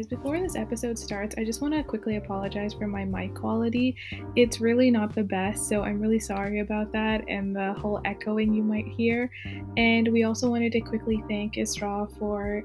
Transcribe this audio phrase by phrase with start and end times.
[0.00, 3.96] guys, before this episode starts, I just want to quickly apologize for my mic quality.
[4.34, 8.54] It's really not the best, so I'm really sorry about that and the whole echoing
[8.54, 9.30] you might hear.
[9.76, 12.64] And we also wanted to quickly thank Isra for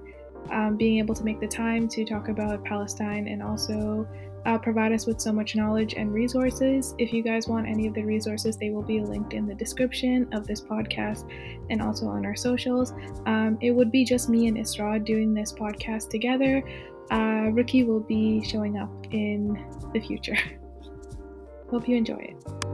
[0.50, 4.08] um, being able to make the time to talk about Palestine and also
[4.46, 6.94] uh, provide us with so much knowledge and resources.
[7.00, 10.32] If you guys want any of the resources, they will be linked in the description
[10.34, 11.30] of this podcast
[11.70, 12.94] and also on our socials.
[13.26, 16.64] Um, it would be just me and Isra doing this podcast together.
[17.12, 19.54] Uh, Rookie will be showing up in
[19.94, 20.38] the future.
[21.70, 22.66] Hope you enjoy it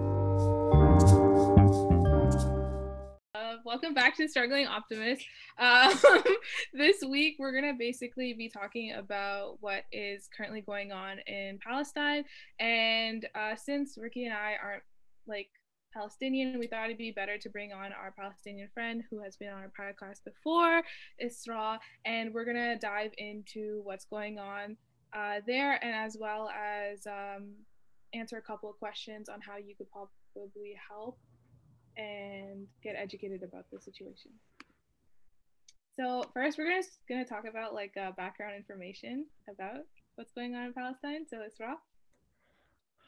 [3.71, 5.23] welcome back to Struggling Optimist.
[5.57, 5.93] Um,
[6.73, 11.57] this week, we're going to basically be talking about what is currently going on in
[11.65, 12.25] Palestine.
[12.59, 14.83] And uh, since Ricky and I aren't
[15.25, 15.49] like
[15.93, 19.49] Palestinian, we thought it'd be better to bring on our Palestinian friend who has been
[19.49, 20.81] on our podcast before,
[21.23, 24.77] Isra, and we're to dive into what's going on
[25.13, 27.53] uh, there and as well as um,
[28.13, 31.17] answer a couple of questions on how you could probably help
[31.97, 34.31] and get educated about the situation.
[35.93, 39.81] So first, we're gonna gonna talk about like uh, background information about
[40.15, 41.25] what's going on in Palestine.
[41.29, 41.77] So it's Rob.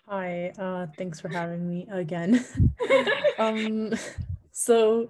[0.08, 2.44] Hi, uh, thanks for having me again.
[3.40, 3.94] um,
[4.52, 5.10] so,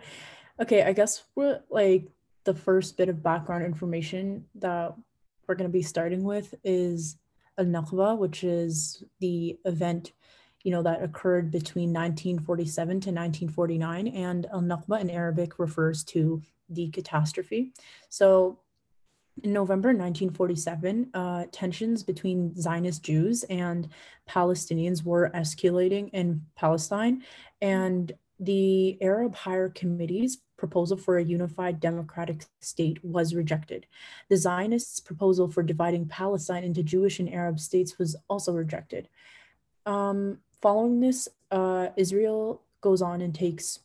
[0.59, 2.07] okay, I guess we're like
[2.43, 4.93] the first bit of background information that
[5.47, 7.17] we're gonna be starting with is
[7.57, 10.13] Al Nakba, which is the event
[10.63, 14.07] you know, that occurred between 1947 to 1949.
[14.07, 17.73] And al Nakba in Arabic refers to the catastrophe.
[18.09, 18.59] So
[19.41, 23.89] in November 1947, uh, tensions between Zionist Jews and
[24.29, 27.23] Palestinians were escalating in Palestine,
[27.61, 33.85] and the Arab Higher Committee's proposal for a unified democratic state was rejected.
[34.29, 39.09] The Zionists' proposal for dividing Palestine into Jewish and Arab states was also rejected.
[39.85, 43.79] Um, Following this, uh, Israel goes on and takes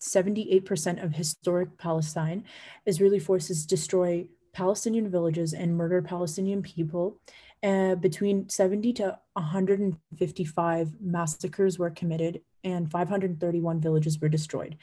[0.00, 2.42] 78% of historic Palestine.
[2.84, 7.18] Israeli forces destroy Palestinian villages and murder Palestinian people.
[7.62, 14.76] Uh, between 70 to 155 massacres were committed and 531 villages were destroyed.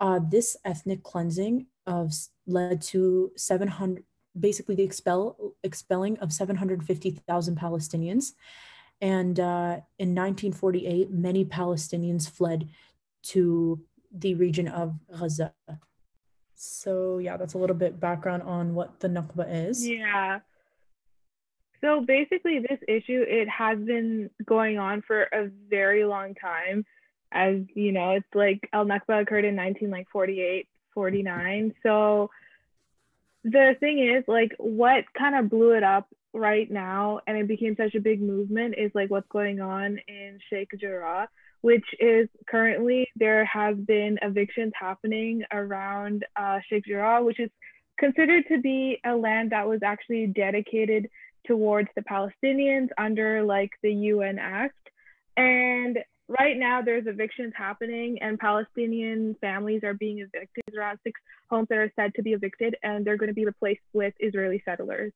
[0.00, 2.12] Uh, this ethnic cleansing of
[2.46, 4.04] led to 700
[4.38, 8.32] basically the expel expelling of 750,000 Palestinians
[9.00, 12.68] and uh, in 1948, many Palestinians fled
[13.24, 15.52] to the region of Gaza.
[16.56, 19.86] So, yeah, that's a little bit background on what the Nakba is.
[19.86, 20.40] Yeah.
[21.82, 26.84] So basically, this issue it has been going on for a very long time.
[27.30, 31.74] As you know, it's like El Nakba occurred in 1948, 49.
[31.82, 32.30] So
[33.44, 37.74] the thing is, like, what kind of blew it up right now and it became
[37.76, 41.28] such a big movement is like what's going on in Sheikh Jarrah,
[41.60, 47.50] which is currently there has been evictions happening around uh, Sheikh Jarrah, which is
[47.98, 51.08] considered to be a land that was actually dedicated
[51.46, 54.74] towards the Palestinians under like the UN Act.
[55.36, 60.76] And right now there's evictions happening and Palestinian families are being evicted.
[60.76, 61.18] around six
[61.50, 64.62] homes that are said to be evicted and they're going to be replaced with Israeli
[64.64, 65.12] settlers.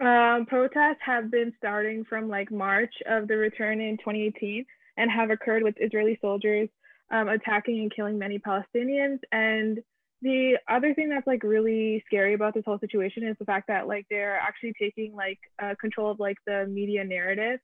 [0.00, 4.64] Um, protests have been starting from like March of the return in 2018
[5.00, 6.68] and have occurred with Israeli soldiers
[7.10, 9.18] um, attacking and killing many Palestinians.
[9.32, 9.80] And
[10.22, 13.88] the other thing that's like really scary about this whole situation is the fact that
[13.88, 17.58] like they're actually taking like uh, control of like the media narrative.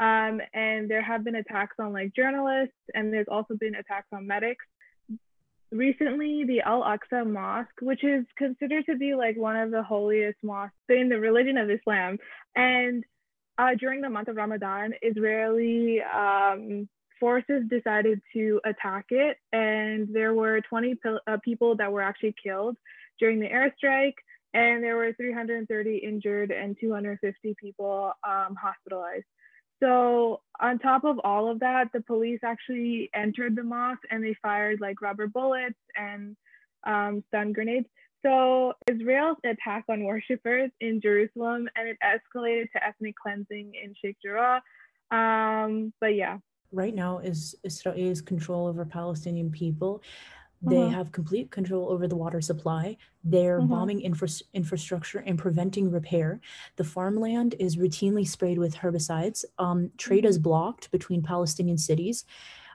[0.00, 4.26] Um, and there have been attacks on like journalists, and there's also been attacks on
[4.26, 4.64] medics
[5.70, 10.38] recently the Al Aqsa Mosque, which is considered to be like one of the holiest
[10.42, 12.18] mosques in the religion of Islam.
[12.56, 13.04] And
[13.58, 16.88] uh, during the month of Ramadan, Israeli um,
[17.18, 22.76] forces decided to attack it, and there were 20 uh, people that were actually killed
[23.18, 24.14] during the airstrike,
[24.54, 29.26] and there were 330 injured and 250 people um, hospitalized.
[29.82, 34.34] So on top of all of that, the police actually entered the mosque and they
[34.42, 36.36] fired like rubber bullets and
[36.84, 37.86] um, stun grenades.
[38.24, 44.16] So Israel's attack on worshippers in Jerusalem and it escalated to ethnic cleansing in Sheikh
[44.24, 44.60] Jarrah.
[45.10, 46.38] Um, but yeah.
[46.72, 50.02] Right now is Israel's control over Palestinian people
[50.60, 50.94] they mm-hmm.
[50.94, 52.96] have complete control over the water supply.
[53.22, 53.70] They're mm-hmm.
[53.70, 56.40] bombing infra- infrastructure and preventing repair.
[56.76, 59.44] The farmland is routinely sprayed with herbicides.
[59.58, 60.30] Um, trade mm-hmm.
[60.30, 62.24] is blocked between Palestinian cities.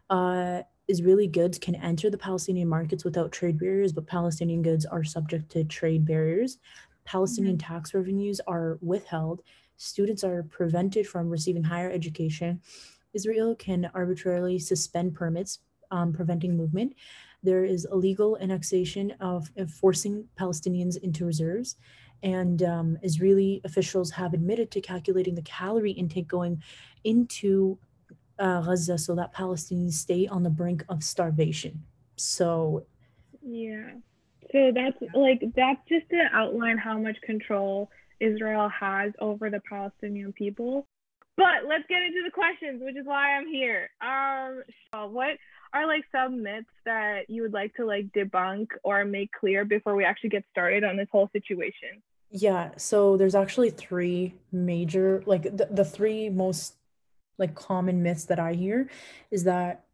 [0.10, 5.04] Uh, Israeli goods can enter the Palestinian markets without trade barriers, but Palestinian goods are
[5.04, 6.58] subject to trade barriers.
[7.06, 7.74] Palestinian mm-hmm.
[7.74, 9.42] tax revenues are withheld.
[9.78, 12.62] students are prevented from receiving higher education,
[13.14, 15.60] Israel can arbitrarily suspend permits,
[15.92, 16.96] um, preventing movement.
[17.44, 21.76] There is illegal annexation of, of forcing Palestinians into reserves.
[22.24, 26.64] And um, Israeli officials have admitted to calculating the calorie intake going
[27.04, 27.78] into
[28.40, 31.84] uh, Gaza so that Palestinians stay on the brink of starvation.
[32.16, 32.86] So,
[33.42, 33.92] yeah.
[34.52, 37.90] So that's like, that's just to outline how much control
[38.20, 40.88] Israel has over the Palestinian people.
[41.36, 43.90] But let's get into the questions, which is why I'm here.
[44.02, 44.62] Um,
[44.94, 45.38] so what
[45.74, 49.96] are like some myths that you would like to like debunk or make clear before
[49.96, 52.04] we actually get started on this whole situation?
[52.30, 56.76] Yeah, so there's actually three major, like the, the three most
[57.38, 58.90] like common myths that I hear
[59.32, 59.86] is that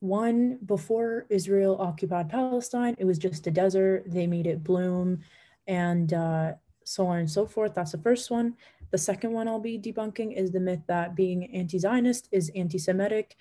[0.00, 4.04] one, before Israel occupied Palestine, it was just a desert.
[4.06, 5.20] They made it bloom
[5.66, 6.52] and uh,
[6.84, 7.74] so on and so forth.
[7.74, 8.56] That's the first one.
[8.90, 12.78] The second one I'll be debunking is the myth that being anti Zionist is anti
[12.78, 13.36] Semitic.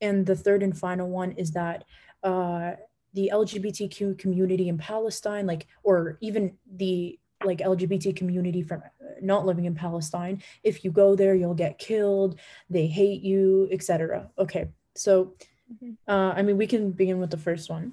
[0.00, 1.84] And the third and final one is that
[2.22, 2.72] uh,
[3.14, 8.82] the LGBTQ community in Palestine, like, or even the like LGBT community from
[9.22, 12.38] not living in Palestine, if you go there, you'll get killed,
[12.68, 14.30] they hate you, etc.
[14.38, 15.34] Okay, so
[15.72, 15.92] mm-hmm.
[16.10, 17.92] uh, I mean, we can begin with the first one.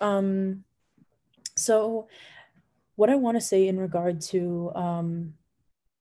[0.00, 0.64] Um,
[1.56, 2.08] so,
[2.96, 5.34] what I want to say in regard to um,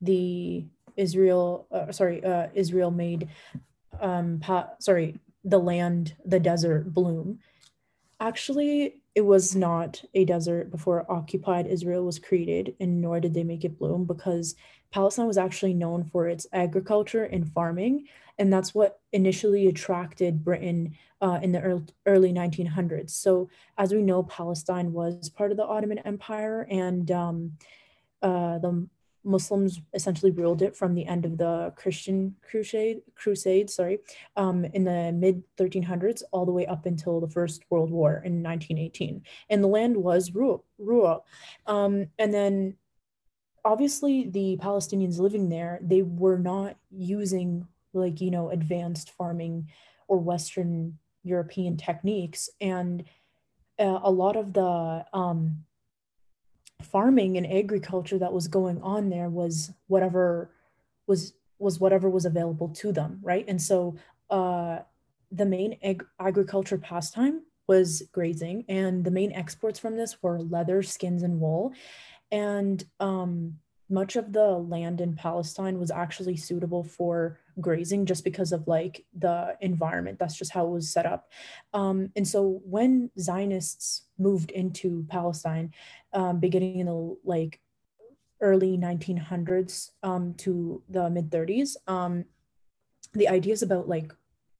[0.01, 0.65] the
[0.97, 3.29] Israel, uh, sorry, uh, Israel made,
[3.99, 7.39] um, pa- sorry, the land, the desert bloom.
[8.19, 13.43] Actually, it was not a desert before occupied Israel was created, and nor did they
[13.43, 14.55] make it bloom because
[14.91, 18.07] Palestine was actually known for its agriculture and farming.
[18.39, 23.11] And that's what initially attracted Britain uh, in the early, early 1900s.
[23.11, 27.53] So, as we know, Palestine was part of the Ottoman Empire, and um,
[28.23, 28.87] uh, the
[29.23, 33.99] Muslims essentially ruled it from the end of the Christian crusade, crusade sorry,
[34.35, 38.43] um, in the mid 1300s all the way up until the First World War in
[38.43, 39.23] 1918.
[39.49, 40.65] And the land was rural.
[40.77, 41.25] rural.
[41.67, 42.75] Um, and then
[43.65, 49.69] obviously the Palestinians living there, they were not using like, you know, advanced farming
[50.07, 52.49] or Western European techniques.
[52.59, 53.03] And
[53.79, 55.63] uh, a lot of the um,
[56.85, 60.51] farming and agriculture that was going on there was whatever
[61.07, 63.45] was was whatever was available to them right?
[63.47, 63.95] And so
[64.29, 64.79] uh,
[65.31, 70.83] the main ag- agriculture pastime was grazing and the main exports from this were leather
[70.83, 71.73] skins and wool.
[72.31, 73.59] And um,
[73.89, 79.05] much of the land in Palestine was actually suitable for grazing just because of like
[79.17, 80.19] the environment.
[80.19, 81.31] That's just how it was set up.
[81.73, 85.73] Um, and so when Zionists moved into Palestine,
[86.13, 87.59] um, beginning in the like
[88.41, 92.25] early 1900s um, to the mid 30s, um,
[93.13, 94.13] the ideas about like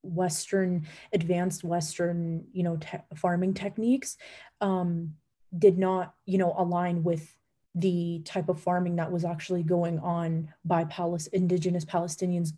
[0.03, 4.17] Western, advanced Western, you know, te- farming techniques
[4.61, 5.13] um,
[5.57, 7.35] did not, you know, align with
[7.75, 12.53] the type of farming that was actually going on by Palis- indigenous Palestinians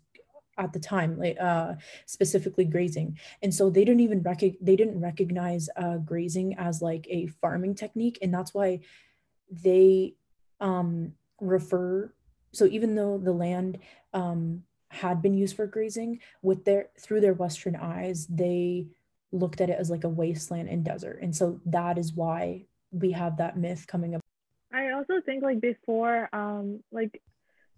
[0.58, 1.74] at the time, like uh,
[2.06, 3.18] specifically grazing.
[3.42, 7.74] And so they didn't even rec- they didn't recognize uh, grazing as like a farming
[7.74, 8.80] technique, and that's why
[9.50, 10.14] they
[10.60, 12.12] um, refer.
[12.52, 13.78] So even though the land
[14.14, 18.88] um, had been used for grazing, with their through their Western eyes, they
[19.32, 23.12] looked at it as like a wasteland and desert, and so that is why we
[23.12, 24.22] have that myth coming up
[24.72, 27.22] I also think like before, um, like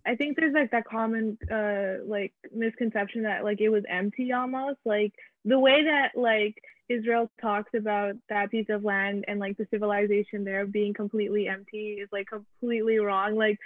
[0.09, 4.79] I think there's like that common uh like misconception that like it was empty almost.
[4.87, 5.12] Like
[5.45, 6.55] the way that like
[6.88, 11.99] Israel talks about that piece of land and like the civilization there being completely empty
[12.03, 13.37] is like completely wrong.
[13.37, 13.59] Like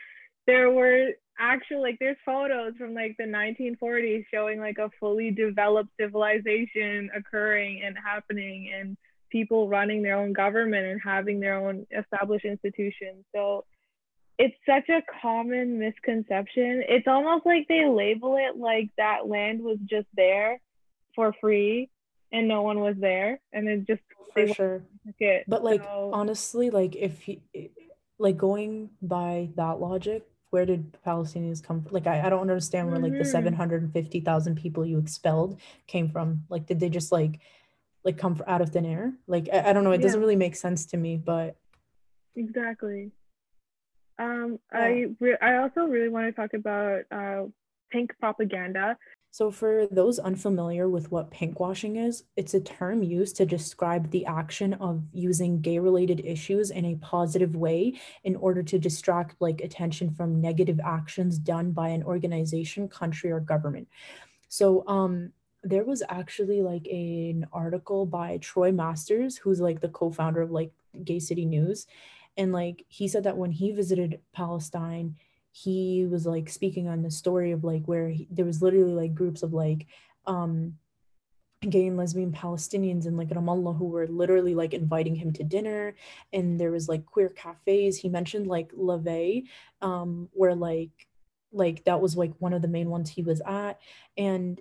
[0.49, 5.91] there were actual like there's photos from like the 1940s showing like a fully developed
[6.01, 8.97] civilization occurring and happening and
[9.31, 13.25] people running their own government and having their own established institutions.
[13.33, 13.65] So
[14.39, 16.83] it's such a common misconception.
[16.89, 20.61] It's almost like they label it like that land was just there
[21.15, 21.91] for free
[22.33, 24.01] and no one was there and it just
[24.33, 24.83] for sure
[25.19, 25.45] it.
[25.47, 27.43] but like so, honestly like if he
[28.19, 32.91] like going by that logic where did palestinians come from like i, I don't understand
[32.91, 33.31] where like the mm-hmm.
[33.31, 37.41] 750000 people you expelled came from like did they just like
[38.05, 39.13] like come out of thin air.
[39.27, 40.07] Like I, I don't know, it yeah.
[40.07, 41.57] doesn't really make sense to me, but
[42.37, 43.13] exactly.
[44.23, 44.81] Um, yeah.
[44.81, 47.45] I re- I also really want to talk about uh,
[47.91, 48.97] pink propaganda.
[49.31, 54.27] So, for those unfamiliar with what pinkwashing is, it's a term used to describe the
[54.27, 59.63] action of using gay related issues in a positive way in order to distract like
[59.63, 63.89] attention from negative actions done by an organization, country, or government.
[64.49, 65.33] So, um,
[65.65, 70.51] there was actually like an article by Troy Masters, who's like the co founder of
[70.51, 70.73] like
[71.05, 71.87] Gay City News.
[72.37, 75.17] And like he said that when he visited Palestine,
[75.53, 79.15] he was like speaking on the story of like where he, there was literally like
[79.15, 79.87] groups of like
[80.27, 80.75] um
[81.69, 85.95] gay and lesbian Palestinians in like Ramallah who were literally like inviting him to dinner.
[86.33, 87.99] And there was like queer cafes.
[87.99, 89.45] He mentioned like Lave
[89.83, 91.07] um where like
[91.53, 93.79] like that was like one of the main ones he was at.
[94.17, 94.61] And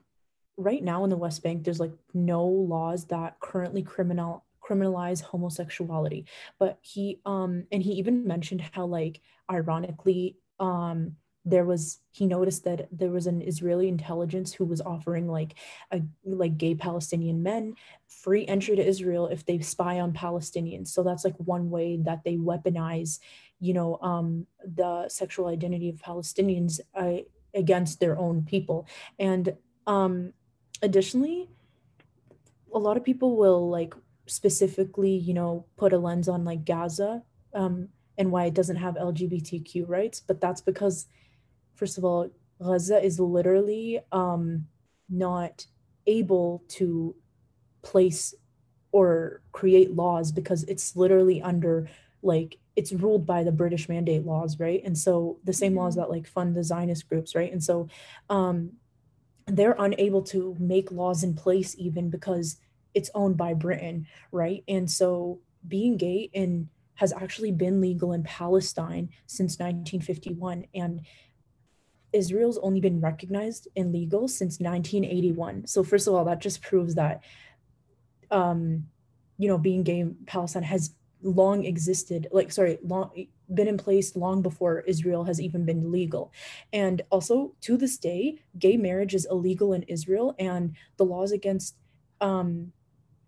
[0.58, 6.25] right now in the West Bank there's like no laws that currently criminal criminalize homosexuality
[6.60, 12.63] but he um and he even mentioned how like ironically um, there was he noticed
[12.66, 15.56] that there was an Israeli intelligence who was offering like
[15.92, 17.74] a like gay Palestinian men
[18.08, 20.90] free entry to Israel if they spy on Palestinians.
[20.90, 23.20] So that's like one way that they weaponize,
[23.60, 27.24] you know, um, the sexual identity of Palestinians uh,
[27.56, 28.88] against their own people.
[29.18, 29.56] And
[29.88, 30.34] um,
[30.84, 31.50] additionally,
[32.74, 33.96] a lot of people will like
[34.32, 37.24] specifically, you know, put a lens on like Gaza.
[37.54, 40.20] Um, and why it doesn't have LGBTQ rights.
[40.20, 41.08] But that's because,
[41.74, 42.30] first of all,
[42.62, 44.68] Gaza is literally um,
[45.10, 45.66] not
[46.06, 47.16] able to
[47.82, 48.36] place
[48.92, 51.88] or create laws because it's literally under
[52.22, 54.82] like it's ruled by the British mandate laws, right?
[54.86, 56.02] And so the same laws mm-hmm.
[56.02, 57.52] that like fund the Zionist groups, right?
[57.52, 57.88] And so
[58.30, 58.74] um,
[59.48, 62.58] they're unable to make laws in place even because
[62.94, 64.64] it's owned by Britain, right?
[64.68, 71.02] And so being gay in has actually been legal in Palestine since 1951 and
[72.14, 75.68] Israel's only been recognized and legal since 1981.
[75.68, 77.24] So first of all, that just proves that
[78.30, 78.88] um,
[79.38, 80.94] you know, being gay in Palestine has
[81.24, 83.12] long existed, like sorry, long
[83.54, 86.32] been in place long before Israel has even been legal.
[86.72, 91.76] And also to this day, gay marriage is illegal in Israel and the laws against
[92.22, 92.72] um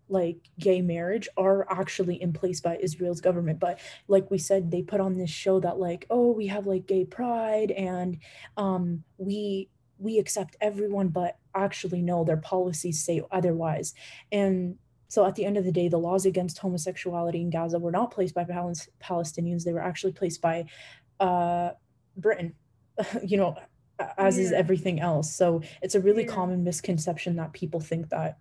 [0.08, 3.58] like gay marriage are actually in place by Israel's government.
[3.58, 6.86] But like we said, they put on this show that like, oh, we have like
[6.86, 8.18] gay pride and
[8.56, 9.68] um, we
[9.98, 13.94] we accept everyone, but actually no, their policies say otherwise.
[14.32, 14.76] And
[15.08, 18.10] so at the end of the day, the laws against homosexuality in Gaza were not
[18.10, 20.66] placed by Pal- Palestinians; they were actually placed by
[21.20, 21.70] uh,
[22.16, 22.54] Britain.
[23.24, 23.56] you know,
[24.18, 24.44] as yeah.
[24.44, 25.34] is everything else.
[25.34, 26.32] So it's a really yeah.
[26.32, 28.38] common misconception that people think that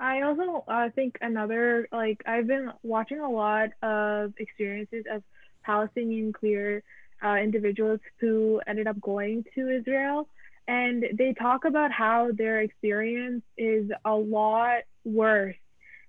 [0.00, 5.22] I also uh, think another like I've been watching a lot of experiences of
[5.62, 6.82] Palestinian queer
[7.22, 10.26] uh, individuals who ended up going to Israel,
[10.66, 15.56] and they talk about how their experience is a lot worse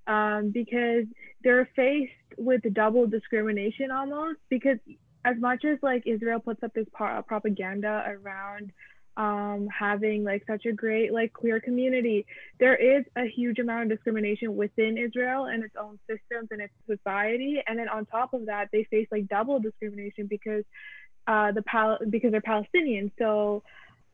[0.08, 1.06] um, because
[1.44, 4.78] they're faced with double discrimination almost because
[5.26, 8.72] as much as like Israel puts up this propaganda around
[9.18, 12.26] um, having like such a great like queer community.
[12.60, 16.74] There is a huge amount of discrimination within Israel and its own systems and its
[16.88, 17.62] society.
[17.68, 20.64] And then on top of that, they face like double discrimination because
[21.28, 23.12] uh, the Pal- because they're Palestinian.
[23.20, 23.64] So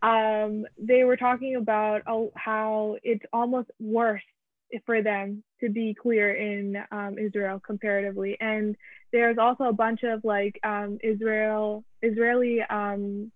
[0.02, 4.24] um, they were talking about oh, how it's almost worse
[4.86, 8.38] for them to be queer in um, Israel comparatively.
[8.40, 8.76] And
[9.12, 13.32] there's also a bunch of like um, Israel Israeli um,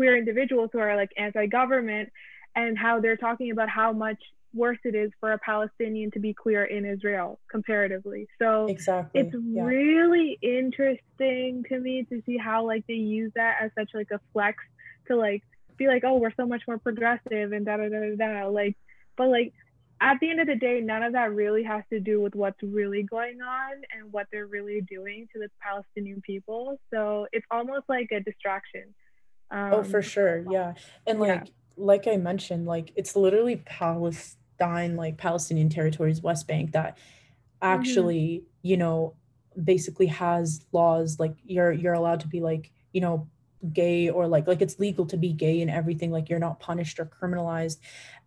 [0.00, 2.08] queer individuals who are like anti-government
[2.56, 4.16] and how they're talking about how much
[4.54, 8.26] worse it is for a Palestinian to be queer in Israel comparatively.
[8.40, 9.20] So exactly.
[9.20, 9.62] it's yeah.
[9.62, 14.18] really interesting to me to see how like they use that as such like a
[14.32, 14.56] flex
[15.08, 15.42] to like
[15.76, 18.46] be like, oh, we're so much more progressive and da da da da.
[18.48, 18.78] Like,
[19.18, 19.52] but like
[20.00, 22.62] at the end of the day, none of that really has to do with what's
[22.62, 26.80] really going on and what they're really doing to the Palestinian people.
[26.90, 28.94] So it's almost like a distraction.
[29.50, 30.44] Um, oh, for um, sure.
[30.50, 30.74] Yeah.
[31.06, 31.52] And like yeah.
[31.76, 37.80] like I mentioned, like it's literally Palestine, like Palestinian territories, West Bank that mm-hmm.
[37.80, 38.68] actually, mm-hmm.
[38.68, 39.14] you know,
[39.62, 43.28] basically has laws like you're you're allowed to be like, you know,
[43.72, 47.00] gay or like like it's legal to be gay and everything, like you're not punished
[47.00, 47.78] or criminalized.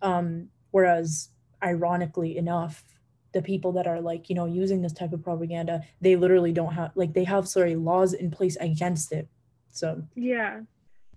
[0.02, 1.30] Um, whereas
[1.64, 2.84] ironically enough,
[3.32, 6.74] the people that are like, you know, using this type of propaganda, they literally don't
[6.74, 9.30] have like they have sorry laws in place against it.
[9.72, 10.60] So yeah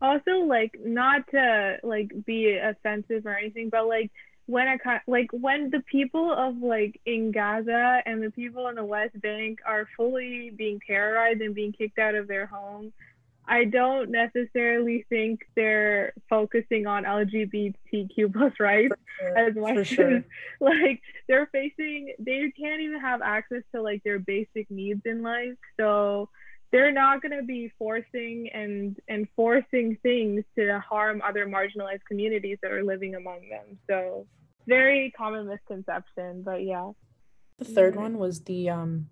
[0.01, 4.11] also like not to like be offensive or anything but like
[4.47, 8.85] when I like when the people of like in Gaza and the people in the
[8.85, 12.93] West Bank are fully being terrorized and being kicked out of their home,
[13.49, 19.37] I don't necessarily think they're focusing on LGBTQ plus rights sure.
[19.39, 20.19] as much sure.
[20.19, 20.23] as
[20.61, 25.57] like they're facing they can't even have access to like their basic needs in life.
[25.77, 26.29] So
[26.73, 32.73] they're not going to be forcing and enforcing things to harm other marginalized communities that
[32.73, 33.79] are living among them.
[33.89, 34.27] So
[34.67, 36.91] very common misconception, but yeah.
[37.59, 39.09] The third one was the um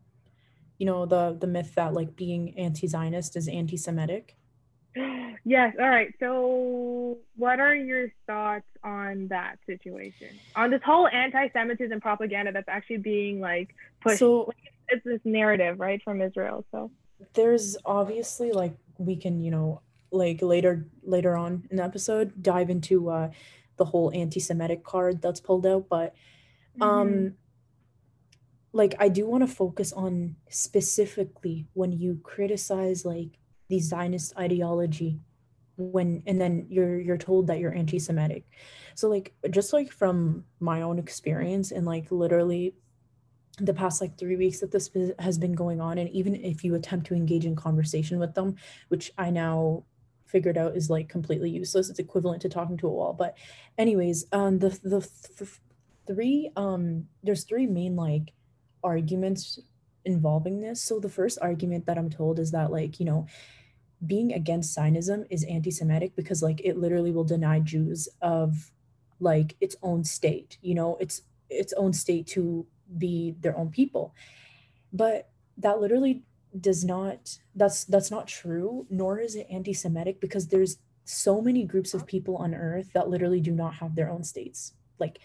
[0.78, 4.36] you know the the myth that like being anti-zionist is anti-semitic
[5.44, 12.00] yes all right so what are your thoughts on that situation on this whole anti-semitism
[12.00, 14.52] propaganda that's actually being like pushed so
[14.88, 16.90] it's this narrative right from israel so
[17.34, 19.80] there's obviously like we can you know
[20.10, 23.30] like later later on in the episode dive into uh
[23.76, 26.14] the whole anti-semitic card that's pulled out but
[26.80, 27.28] um mm-hmm
[28.74, 35.20] like I do want to focus on specifically when you criticize like the Zionist ideology
[35.76, 38.44] when and then you're you're told that you're anti-Semitic.
[38.96, 42.74] So like just like from my own experience and like literally
[43.58, 46.74] the past like three weeks that this has been going on and even if you
[46.74, 48.56] attempt to engage in conversation with them
[48.88, 49.84] which i now
[50.26, 53.36] figured out is like completely useless it's equivalent to talking to a wall but
[53.78, 55.08] anyways um the the
[55.38, 55.60] th-
[56.06, 58.32] three um there's three main like
[58.82, 59.60] arguments
[60.04, 60.82] involving this.
[60.82, 63.26] So the first argument that I'm told is that like, you know,
[64.06, 68.70] being against Zionism is anti-Semitic because like it literally will deny Jews of
[69.18, 72.66] like its own state, you know, its its own state to
[72.98, 74.14] be their own people.
[74.92, 76.22] But that literally
[76.60, 81.94] does not that's that's not true, nor is it anti-Semitic because there's so many groups
[81.94, 84.72] of people on earth that literally do not have their own states.
[84.98, 85.18] Like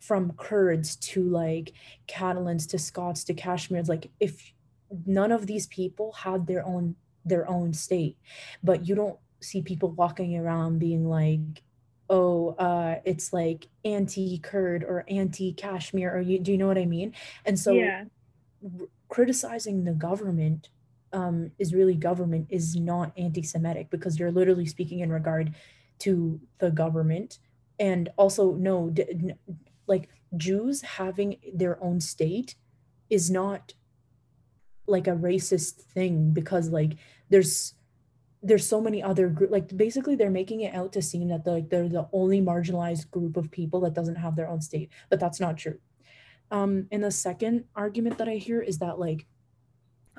[0.00, 1.72] from Kurds to like
[2.06, 4.52] Catalans to Scots to Kashmirs, like if
[5.06, 8.16] none of these people had their own their own state,
[8.62, 11.62] but you don't see people walking around being like,
[12.10, 17.14] oh, uh, it's like anti-Kurd or anti-Kashmir, or you do you know what I mean?
[17.44, 18.04] And so yeah.
[18.62, 20.68] r- criticizing the government
[21.12, 25.54] um, Israeli government is not anti-Semitic because you're literally speaking in regard
[26.00, 27.38] to the government
[27.78, 29.32] and also no d-
[29.86, 32.56] like Jews having their own state
[33.08, 33.74] is not
[34.86, 36.96] like a racist thing because like
[37.30, 37.74] there's
[38.42, 41.68] there's so many other group like basically they're making it out to seem that like
[41.68, 45.40] they're the only marginalized group of people that doesn't have their own state but that's
[45.40, 45.78] not true.
[46.50, 49.26] Um and the second argument that i hear is that like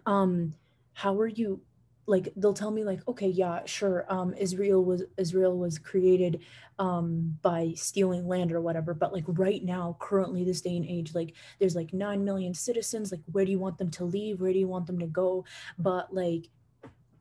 [0.06, 0.54] um
[0.94, 1.62] how are you
[2.06, 6.42] like they'll tell me like okay yeah sure um israel was israel was created
[6.80, 11.14] um by stealing land or whatever but like right now currently this day and age
[11.14, 14.54] like there's like 9 million citizens like where do you want them to leave where
[14.54, 15.46] do you want them to go?
[15.78, 16.50] But like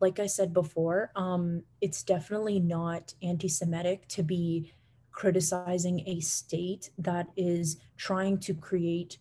[0.00, 4.72] like i said before um it's definitely not anti-semitic to be
[5.11, 9.18] criticizing a state that is trying to create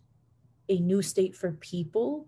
[0.69, 2.27] a new state for people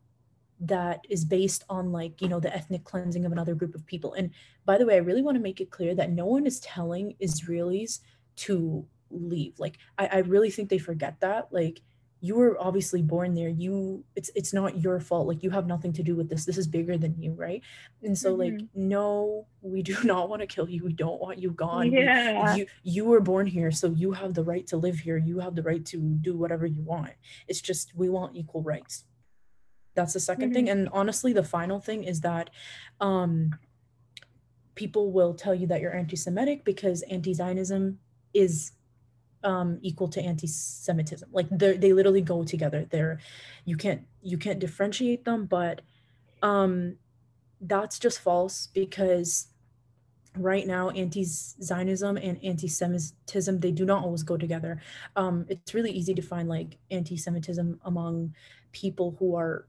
[0.59, 4.13] that is based on like you know the ethnic cleansing of another group of people.
[4.13, 4.31] And
[4.65, 7.15] by the way i really want to make it clear that no one is telling
[7.21, 7.99] israelis
[8.37, 9.59] to leave.
[9.59, 11.49] Like i, I really think they forget that.
[11.51, 11.81] Like
[12.21, 13.49] you were obviously born there.
[13.49, 15.27] You it's it's not your fault.
[15.27, 16.45] Like you have nothing to do with this.
[16.45, 17.61] This is bigger than you right?
[18.03, 18.57] And so mm-hmm.
[18.57, 20.83] like no we do not want to kill you.
[20.83, 21.91] We don't want you gone.
[21.91, 22.55] Yeah.
[22.55, 25.17] you you were born here so you have the right to live here.
[25.17, 27.13] You have the right to do whatever you want.
[27.47, 29.05] It's just we want equal rights.
[29.95, 30.53] That's the 2nd mm-hmm.
[30.53, 32.49] thing and honestly the final thing is that
[33.01, 33.51] um
[34.75, 37.99] people will tell you that you're anti-semitic because anti-zionism
[38.33, 38.71] is
[39.43, 43.19] um equal to anti-semitism like they they literally go together they're
[43.65, 45.81] you can't you can't differentiate them but
[46.41, 46.95] um
[47.61, 49.47] that's just false because
[50.37, 54.81] right now anti-zionism and anti-semitism they do not always go together
[55.15, 58.33] um it's really easy to find like anti-semitism among
[58.71, 59.65] people who are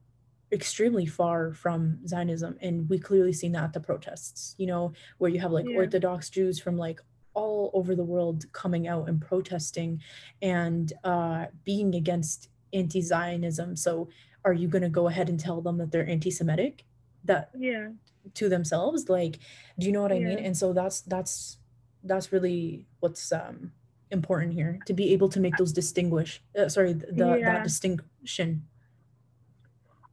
[0.53, 2.57] extremely far from Zionism.
[2.61, 5.77] And we clearly seen that at the protests, you know, where you have like yeah.
[5.77, 7.01] Orthodox Jews from like
[7.35, 10.01] all over the world coming out and protesting
[10.43, 13.77] and uh, being against anti Zionism.
[13.77, 14.09] So
[14.45, 16.85] are you going to go ahead and tell them that they're anti Semitic?
[17.25, 17.89] That, yeah.
[18.35, 19.39] To themselves, like,
[19.79, 20.29] do you know what I yeah.
[20.29, 20.39] mean?
[20.39, 21.59] And so that's that's
[22.05, 23.73] that's really what's um
[24.11, 27.53] important here to be able to make those distinguish uh, sorry the yeah.
[27.53, 28.67] that distinction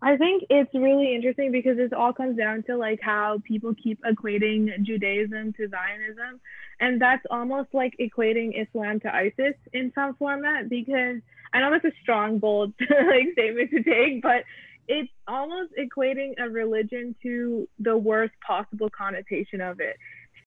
[0.02, 4.00] I think it's really interesting because it all comes down to like how people keep
[4.04, 6.40] equating Judaism to Zionism.
[6.80, 11.22] And that's almost like equating Islam to ISIS in some format because
[11.54, 14.44] I know that's a strong, bold like statement to take, but
[14.88, 19.98] it's almost equating a religion to the worst possible connotation of it.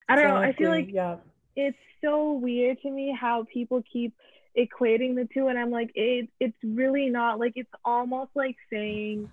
[0.09, 0.49] I don't exactly, know.
[0.49, 1.17] I feel like yeah.
[1.57, 4.15] it's so weird to me how people keep
[4.57, 9.31] equating the two and I'm like it it's really not like it's almost like saying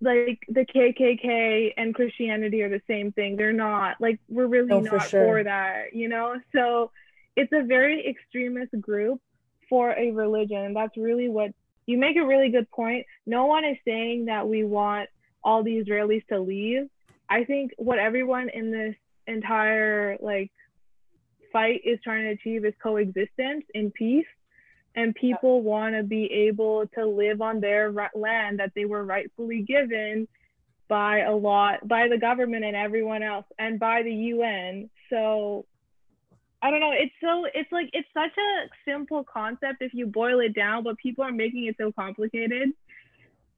[0.00, 3.36] like the KKK and Christianity are the same thing.
[3.36, 3.96] They're not.
[4.00, 5.24] Like we're really oh, not for, sure.
[5.24, 6.36] for that, you know?
[6.54, 6.90] So
[7.36, 9.20] it's a very extremist group
[9.68, 10.74] for a religion.
[10.74, 11.52] That's really what
[11.86, 13.06] you make a really good point.
[13.26, 15.08] No one is saying that we want
[15.42, 16.88] all the Israelis to leave.
[17.28, 18.94] I think what everyone in this
[19.26, 20.50] entire like
[21.52, 24.26] fight is trying to achieve is coexistence in peace
[24.94, 29.62] and people want to be able to live on their land that they were rightfully
[29.62, 30.26] given
[30.88, 34.90] by a lot by the government and everyone else and by the UN.
[35.10, 35.66] So
[36.62, 40.40] I don't know, it's so it's like it's such a simple concept if you boil
[40.40, 42.70] it down, but people are making it so complicated.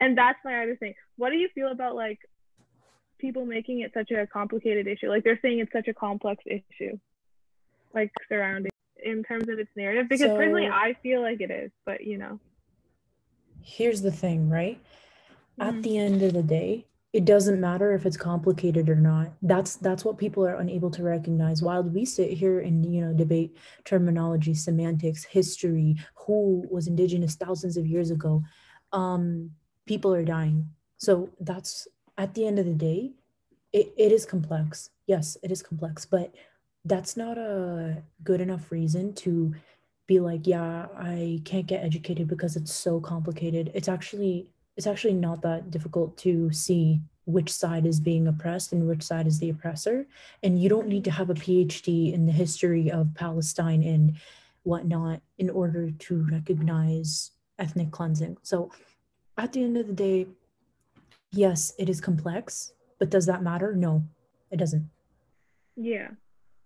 [0.00, 0.94] And that's my other thing.
[1.16, 2.18] What do you feel about like
[3.18, 5.08] people making it such a complicated issue?
[5.08, 6.98] Like they're saying it's such a complex issue.
[7.94, 8.70] Like surrounding
[9.04, 12.18] in terms of its narrative because so, personally I feel like it is, but you
[12.18, 12.38] know.
[13.62, 14.78] Here's the thing, right?
[15.60, 15.62] Mm-hmm.
[15.62, 19.32] At the end of the day, it doesn't matter if it's complicated or not.
[19.42, 21.60] That's that's what people are unable to recognize.
[21.60, 27.76] While we sit here and you know debate terminology, semantics, history, who was indigenous thousands
[27.76, 28.42] of years ago,
[28.92, 29.50] um,
[29.86, 30.68] people are dying.
[30.98, 33.12] So that's at the end of the day,
[33.72, 34.90] it, it is complex.
[35.06, 36.32] Yes, it is complex, but
[36.84, 39.54] that's not a good enough reason to
[40.06, 43.70] be like yeah i can't get educated because it's so complicated.
[43.74, 48.88] It's actually it's actually not that difficult to see which side is being oppressed and
[48.88, 50.06] which side is the oppressor.
[50.42, 54.16] And you don't need to have a phd in the history of palestine and
[54.62, 58.38] whatnot in order to recognize ethnic cleansing.
[58.42, 58.70] So
[59.36, 60.26] at the end of the day
[61.30, 63.76] yes it is complex but does that matter?
[63.76, 64.02] No
[64.50, 64.88] it doesn't.
[65.76, 66.08] Yeah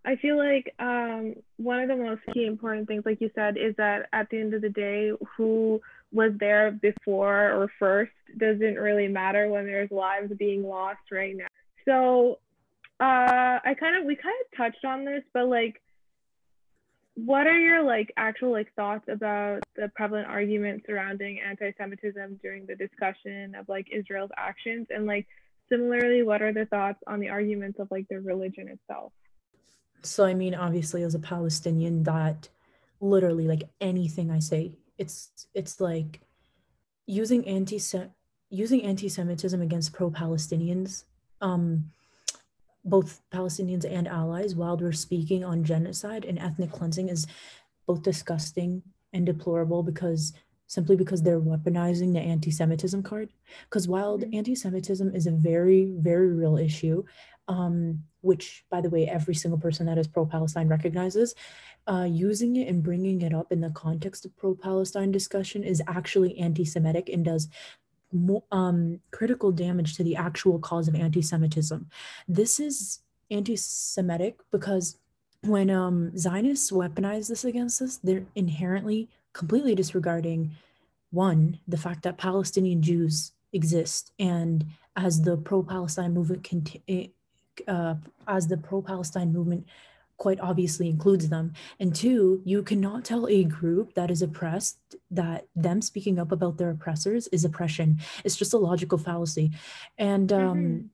[0.07, 3.75] I feel like um, one of the most key important things, like you said, is
[3.77, 5.81] that at the end of the day, who
[6.12, 11.47] was there before or first doesn't really matter when there's lives being lost right now.
[11.87, 12.38] So
[13.01, 15.81] uh, I kind of we kind of touched on this, but like,
[17.17, 22.75] what are your like actual like thoughts about the prevalent argument surrounding anti-Semitism during the
[22.75, 25.27] discussion of like Israel's actions, and like
[25.69, 29.12] similarly, what are the thoughts on the arguments of like the religion itself?
[30.05, 32.49] So I mean, obviously, as a Palestinian, that
[33.01, 36.21] literally like anything I say, it's it's like
[37.07, 37.81] using anti
[38.51, 41.05] using anti-Semitism against pro-Palestinians,
[41.40, 41.90] um,
[42.85, 47.27] both Palestinians and allies, while we're speaking on genocide and ethnic cleansing is
[47.87, 50.33] both disgusting and deplorable because
[50.67, 53.29] simply because they're weaponizing the anti-Semitism card.
[53.69, 54.35] Because while mm-hmm.
[54.35, 57.05] anti-Semitism is a very, very real issue,
[57.49, 61.35] um, which, by the way, every single person that is pro Palestine recognizes,
[61.87, 65.83] uh, using it and bringing it up in the context of pro Palestine discussion is
[65.87, 67.49] actually anti Semitic and does
[68.53, 71.89] um, critical damage to the actual cause of anti Semitism.
[72.27, 74.97] This is anti Semitic because
[75.43, 80.53] when um, Zionists weaponize this against us, they're inherently completely disregarding
[81.11, 87.13] one, the fact that Palestinian Jews exist and as the pro-Palestine movement conti-
[87.69, 87.95] uh,
[88.27, 89.67] as the pro-Palestine movement
[90.17, 91.53] quite obviously includes them.
[91.81, 94.79] And two, you cannot tell a group that is oppressed
[95.11, 97.99] that them speaking up about their oppressors is oppression.
[98.25, 99.51] It's just a logical fallacy.
[99.99, 100.87] And um, mm-hmm.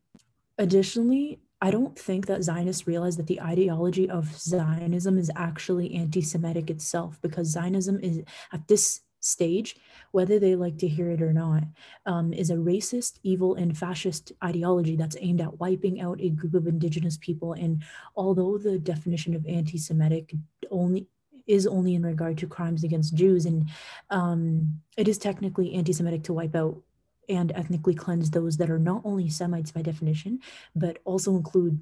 [0.59, 6.23] additionally, I don't think that Zionists realize that the ideology of Zionism is actually anti
[6.23, 9.77] Semitic itself because Zionism is at this stage,
[10.13, 11.63] whether they like to hear it or not,
[12.07, 16.55] um, is a racist, evil, and fascist ideology that's aimed at wiping out a group
[16.55, 17.53] of indigenous people.
[17.53, 17.83] And
[18.17, 20.35] although the definition of anti-Semitic
[20.71, 21.07] only
[21.47, 23.69] is only in regard to crimes against Jews, and
[24.11, 26.81] um, it is technically anti-Semitic to wipe out
[27.29, 30.41] and ethnically cleanse those that are not only Semites by definition,
[30.75, 31.81] but also include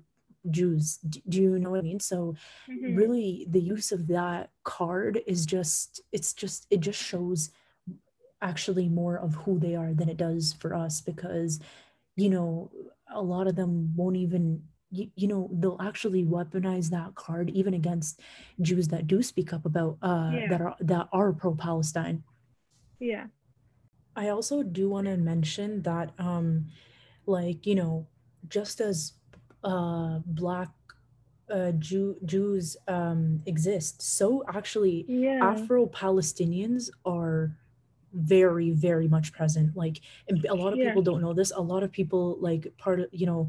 [0.51, 0.99] Jews.
[0.99, 2.01] Do you know what I mean?
[2.01, 2.37] So
[2.71, 2.95] mm-hmm.
[2.95, 7.51] really the use of that card is just it's just it just shows
[8.41, 11.61] actually more of who they are than it does for us because
[12.17, 12.71] you know
[13.13, 17.75] a lot of them won't even you, you know they'll actually weaponize that card even
[17.75, 18.21] against
[18.61, 20.49] Jews that do speak up about uh yeah.
[20.49, 22.23] that are that are pro Palestine.
[22.99, 23.27] Yeah.
[24.17, 26.67] I also do want to mention that um
[27.27, 28.07] like you know
[28.49, 29.13] just as
[29.65, 30.69] uh, Black
[31.53, 34.03] uh, Jew, Jews um, exist.
[34.03, 35.41] So actually, yeah.
[35.43, 37.57] Afro Palestinians are
[38.13, 40.01] very very much present like
[40.49, 40.87] a lot of Yeah.
[40.87, 43.49] people don't know this a lot of people like part of you know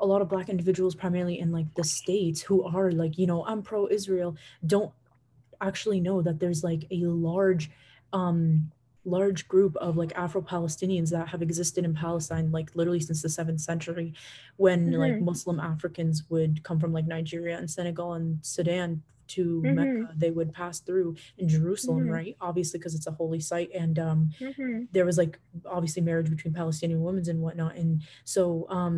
[0.00, 3.44] a lot of black individuals primarily in like the states who are like you know
[3.46, 4.92] i'm pro israel don't
[5.60, 7.70] actually know that there's like a large
[8.12, 8.70] um
[9.06, 13.60] large group of like afro-palestinians that have existed in palestine like literally since the 7th
[13.60, 14.12] century
[14.56, 15.22] when like Mhm.
[15.22, 19.02] muslim africans would come from like nigeria and senegal and sudan
[19.34, 19.74] to Mhm.
[19.78, 22.12] mecca they would pass through in jerusalem Mhm.
[22.18, 24.88] right obviously because it's a holy site and um Mhm.
[24.92, 25.38] there was like
[25.76, 27.76] obviously marriage between Palestinian women and whatnot.
[27.76, 28.96] And so um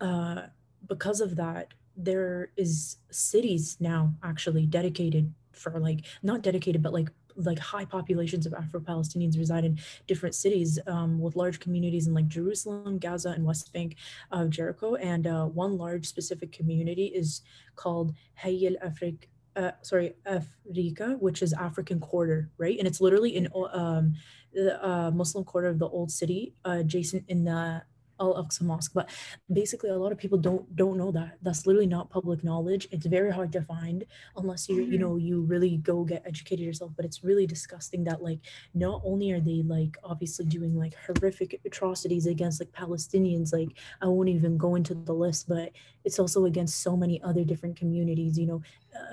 [0.00, 0.42] uh
[0.88, 7.10] because of that, there is cities now actually dedicated for like not dedicated, but like
[7.36, 12.28] like high populations of Afro-Palestinians reside in different cities um, with large communities in like
[12.28, 13.96] Jerusalem, Gaza, and West Bank
[14.30, 14.94] of Jericho.
[14.96, 17.42] And uh, one large specific community is
[17.76, 22.78] called Hayy al-Afrik, uh, sorry, Afrika, which is African Quarter, right?
[22.78, 24.14] And it's literally in um,
[24.52, 27.82] the uh, Muslim quarter of the old city, uh, adjacent in the
[28.20, 28.92] Al Aqsa Mosque.
[28.94, 29.10] But
[29.52, 31.38] basically, a lot of people don't don't know that.
[31.42, 32.88] That's literally not public knowledge.
[32.90, 34.04] It's very hard to find
[34.36, 35.00] unless you you Mhm.
[35.00, 36.92] know you really go get educated yourself.
[36.96, 38.40] But it's really disgusting that like
[38.74, 44.06] not only are they like obviously doing like horrific atrocities against like Palestinians, like I
[44.08, 45.72] won't even go into the list, but
[46.04, 48.38] it's also against so many other different communities.
[48.38, 48.62] You know,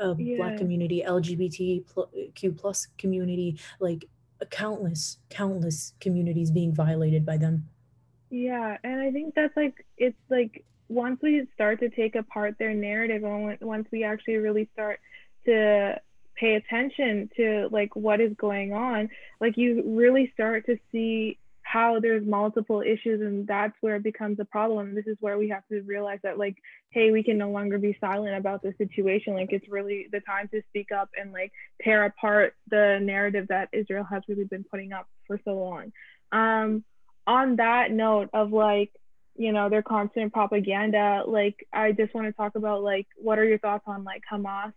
[0.02, 4.06] uh, black community, LGBTQ plus community, like
[4.52, 7.68] countless countless communities being violated by them
[8.30, 12.74] Yeah, and I think that's like it's like once we start to take apart their
[12.74, 15.00] narrative and once we actually really start
[15.46, 16.00] to
[16.36, 19.10] pay attention to like what is going on,
[19.42, 24.40] like you really start to see how there's multiple issues and that's where it becomes
[24.40, 24.96] a problem.
[24.96, 26.58] This is where we have to realize that like
[26.92, 29.34] hey, we can no longer be silent about the situation.
[29.36, 31.52] Like it's really the time to speak up and like
[31.84, 35.92] tear apart the narrative that Israel has really been putting up for so long.
[36.32, 36.84] Um
[37.30, 38.92] on that note of like
[39.36, 43.46] you know their constant propaganda like i just want to talk about like what are
[43.46, 44.74] your thoughts on like hamas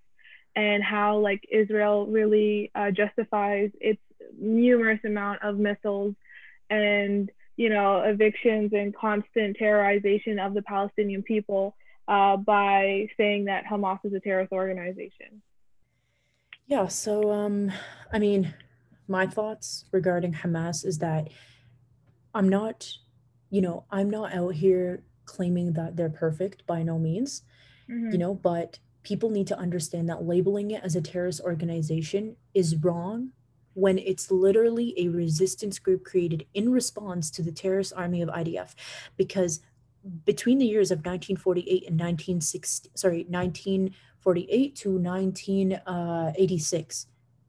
[0.54, 4.02] and how like israel really uh, justifies its
[4.38, 6.14] numerous amount of missiles
[6.68, 11.74] and you know evictions and constant terrorization of the palestinian people
[12.08, 15.40] uh, by saying that hamas is a terrorist organization.
[16.66, 17.72] Yeah so um
[18.12, 18.54] i mean
[19.08, 21.28] my thoughts regarding hamas is that
[22.35, 22.88] i'm not
[23.51, 27.42] you know i'm not out here claiming that they're perfect by no means
[27.88, 28.12] Mhm.
[28.12, 32.77] you know but people need to understand that labeling it as a terrorist organization is
[32.77, 33.33] wrong
[33.75, 38.75] when it's literally a resistance group created in response to the terrorist army of IDF
[39.16, 39.61] because
[40.25, 47.07] between the years of 1948 and 1960 sorry 1948 to 1986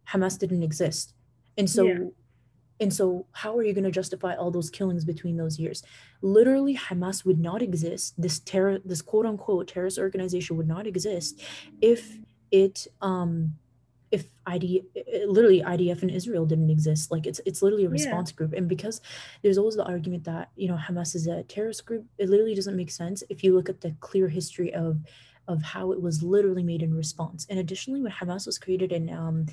[0.10, 1.14] Hamas didn't exist
[1.58, 2.00] and so Yeah.
[2.80, 5.84] And so how are you going to justify all those killings between those years?
[6.22, 8.16] Literally hamas would not exist.
[8.22, 11.42] This terror this quote unquote terrorist organization would not exist
[11.82, 12.20] if
[12.52, 13.56] it um
[14.12, 14.84] if ID
[15.26, 17.12] literally IDF in Israel didn't exist.
[17.12, 17.94] Like it's it's literally a Yeah.
[17.94, 18.54] response group.
[18.54, 19.02] And because
[19.42, 22.76] there's always the argument that you know Hamas is a terrorist group it literally doesn't
[22.76, 25.00] make sense if you look at the clear history of
[25.48, 27.46] of how it was literally made in response.
[27.50, 29.46] And additionally when Hamas was created in um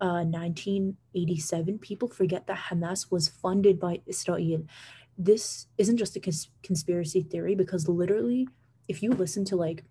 [0.00, 4.64] uh, 1987, people forget that Hamas was funded by Israel.
[5.18, 8.48] This isn't just a cons- conspiracy theory because literally,
[8.88, 9.84] if you listen to like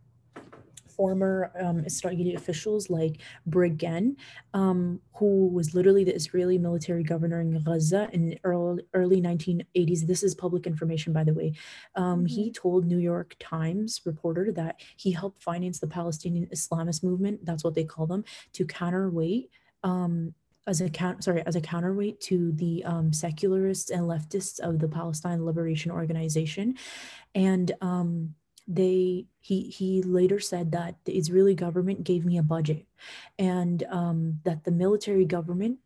[0.99, 4.15] former um, Israeli officials like Briggen,
[4.53, 10.01] um, who was literally the Israeli military governor in Gaza in early, early 1980s.
[10.05, 11.53] This is public information, by the way.
[11.95, 17.45] Um, He told New York Times reporter that he helped finance the Palestinian Islamist movement.
[17.45, 19.49] That's what they call them to counterweight
[19.83, 20.33] um,
[20.67, 24.87] as a count sorry as a counterweight to the um, secularists and leftists of the
[24.87, 26.75] Palestine Liberation Organization,
[27.33, 28.35] and um,
[28.67, 32.85] they he he later said that the Israeli government gave me a budget,
[33.37, 35.79] and um, that the military government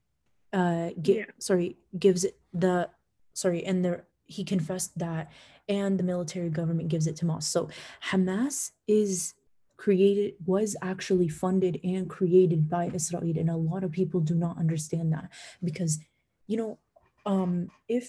[0.51, 1.25] uh gi- Yeah.
[1.39, 2.89] sorry gives it the
[3.33, 5.31] sorry and the he confessed that
[5.67, 7.43] and the military government gives it to Hamas.
[7.43, 7.69] So
[8.11, 9.33] Hamas is
[9.83, 14.57] created was actually funded and created by Israel and a lot of people do not
[14.57, 15.27] understand that
[15.61, 15.99] because
[16.47, 16.79] you know
[17.25, 18.05] um if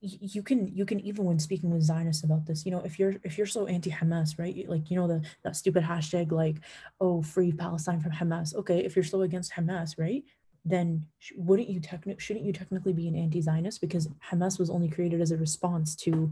[0.00, 3.16] you can you can even when speaking with Zionists about this you know if you're
[3.24, 6.58] if you're so anti-Hamas right like you know the that stupid hashtag like
[7.00, 8.54] oh free Palestine from Hamas.
[8.54, 10.22] Okay if you're so against Hamas right
[10.64, 11.04] then
[11.36, 13.80] wouldn't you technically shouldn't you technically be an anti-Zionist?
[13.80, 16.30] Because Hamas was only created as a response to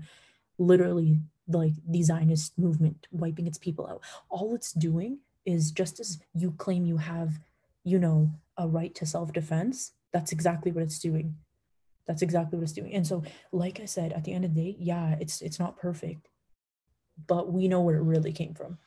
[0.58, 4.02] literally like the Zionist movement wiping its people out.
[4.28, 7.40] All it's doing is just as you claim you have,
[7.84, 11.36] you know, a right to self-defense, That's exactly what it's doing.
[12.06, 12.92] That's exactly what it's doing.
[12.94, 15.76] And so, like I said, at the end of the day, yeah, it's it's not
[15.76, 16.28] perfect,
[17.26, 18.78] but we know where it really came from.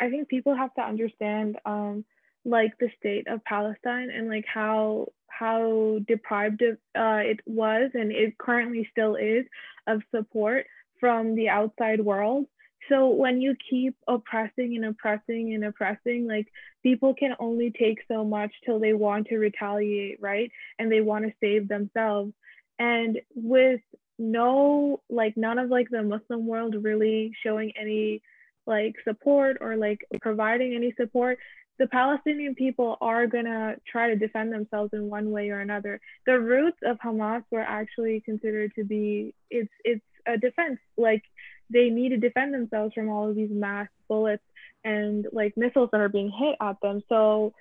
[0.00, 2.04] I think people have to understand um,
[2.44, 8.10] like the state of Palestine and like how how deprived of, uh, it was and
[8.10, 9.46] it currently still is
[9.86, 10.66] of support
[11.00, 12.46] from the outside world.
[12.88, 16.46] So when you keep oppressing and oppressing and oppressing, like
[16.82, 20.50] people can only take so much till they want to retaliate, right?
[20.78, 22.32] And they want to save themselves.
[22.78, 23.80] And with
[24.18, 28.22] no, like none of like the Muslim world really showing any
[28.66, 31.38] like support or like providing any support,
[31.78, 36.00] the Palestinian people are to try to defend themselves in one way or another.
[36.26, 40.78] The roots of Hamas were actually considered to be it's it's a defense.
[40.96, 41.22] Like
[41.70, 44.42] they need to defend themselves from all of these mass bullets
[44.84, 47.02] and like missiles that are being hit at them.
[47.08, 47.54] So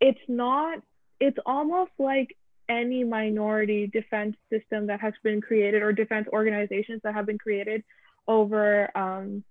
[0.00, 0.82] it's not
[1.20, 2.36] it's almost like
[2.68, 7.84] any minority defense system that has been created or defense organizations that have been created
[8.26, 9.44] over um,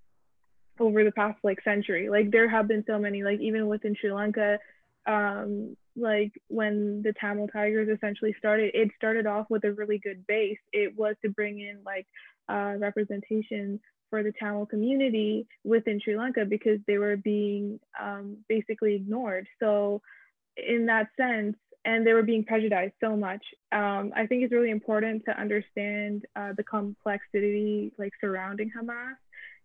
[0.80, 2.10] over the past like century.
[2.10, 4.60] Like there have been so many, like even within Sri Lanka,
[5.06, 10.26] um, like when the Tamil Tigers essentially started, it started off with a really good
[10.26, 10.58] base.
[10.72, 12.08] It was to bring in like
[12.50, 13.80] uh, representation
[14.10, 19.48] for the Tamil community within Sri Lanka because they were being um, basically ignored.
[19.60, 20.02] So
[20.56, 23.44] in that sense, and they were being prejudiced so much.
[23.74, 29.16] Um, I think it's really important to understand uh, the complexity like surrounding Hamas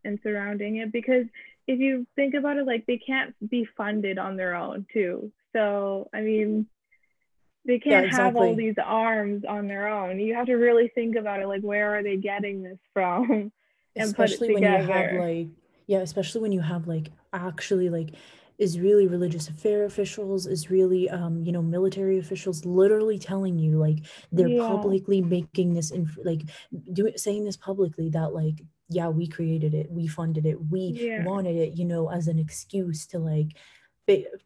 [0.05, 1.27] and surrounding it because
[1.67, 6.09] if you think about it like they can't be funded on their own too so
[6.15, 6.67] i mean
[7.69, 8.25] they can't yeah, exactly.
[8.25, 11.63] have all these arms on their own you have to really think about it like
[11.63, 13.31] where are they getting this from
[13.97, 15.47] and especially when you have like
[15.87, 18.11] yeah especially when you have like actually like
[18.61, 23.99] Israeli religious affair officials, Israeli, um, you know, military officials, literally telling you like
[24.33, 24.67] they're yeah.
[24.67, 26.43] publicly making this, inf- like,
[26.93, 31.23] doing saying this publicly that like yeah we created it we funded it we yeah.
[31.25, 33.57] wanted it you know as an excuse to like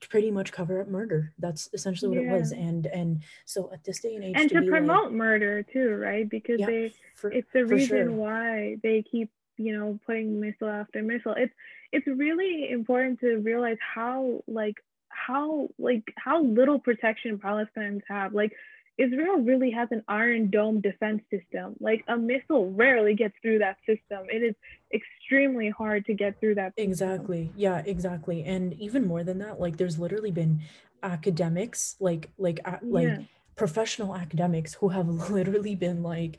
[0.08, 1.32] pretty much cover up murder.
[1.38, 2.34] That's essentially what yeah.
[2.34, 2.52] it was.
[2.52, 5.94] And and so at this day and age and to, to promote like, murder too
[5.96, 6.28] right?
[6.28, 8.12] Because yeah, they for, it's the reason sure.
[8.12, 11.34] why they keep you know putting missile after missile.
[11.36, 11.54] It's
[11.92, 14.76] it's really important to realize how like
[15.08, 18.34] how like how little protection palestinians have.
[18.34, 18.52] Like
[19.02, 21.74] Israel really has an iron dome defense system.
[21.80, 24.26] Like a missile rarely gets through that system.
[24.28, 24.54] It is
[24.94, 26.72] extremely hard to get through that.
[26.76, 26.90] System.
[26.90, 27.52] Exactly.
[27.56, 28.44] Yeah, exactly.
[28.44, 30.62] And even more than that, like there's literally been
[31.02, 33.18] academics, like like uh, like yeah.
[33.56, 36.38] professional academics who have literally been like,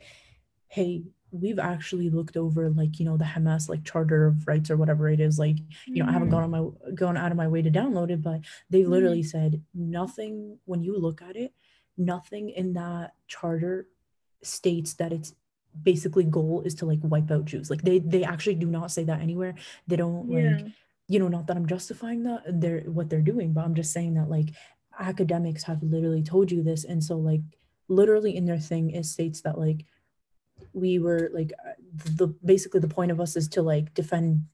[0.68, 4.76] "Hey, we've actually looked over like you know the Hamas like Charter of Rights or
[4.76, 5.38] whatever it is.
[5.38, 6.10] Like you know, mm-hmm.
[6.10, 8.84] I haven't gone on my gone out of my way to download it, but they
[8.84, 9.38] literally mm-hmm.
[9.38, 11.52] said nothing when you look at it."
[11.96, 13.88] Nothing in that charter
[14.42, 15.34] states that it's
[15.82, 17.70] basically goal is to like wipe out Jews.
[17.70, 19.54] Like they they actually do not say that anywhere.
[19.86, 20.56] They don't yeah.
[20.56, 20.66] like
[21.08, 24.14] you know not that I'm justifying that they're what they're doing, but I'm just saying
[24.14, 24.50] that like
[24.98, 27.40] academics have literally told you this and so like
[27.88, 29.84] literally in their thing it states that like
[30.72, 31.72] we were like uh,
[32.16, 34.44] the basically the point of us is to like defend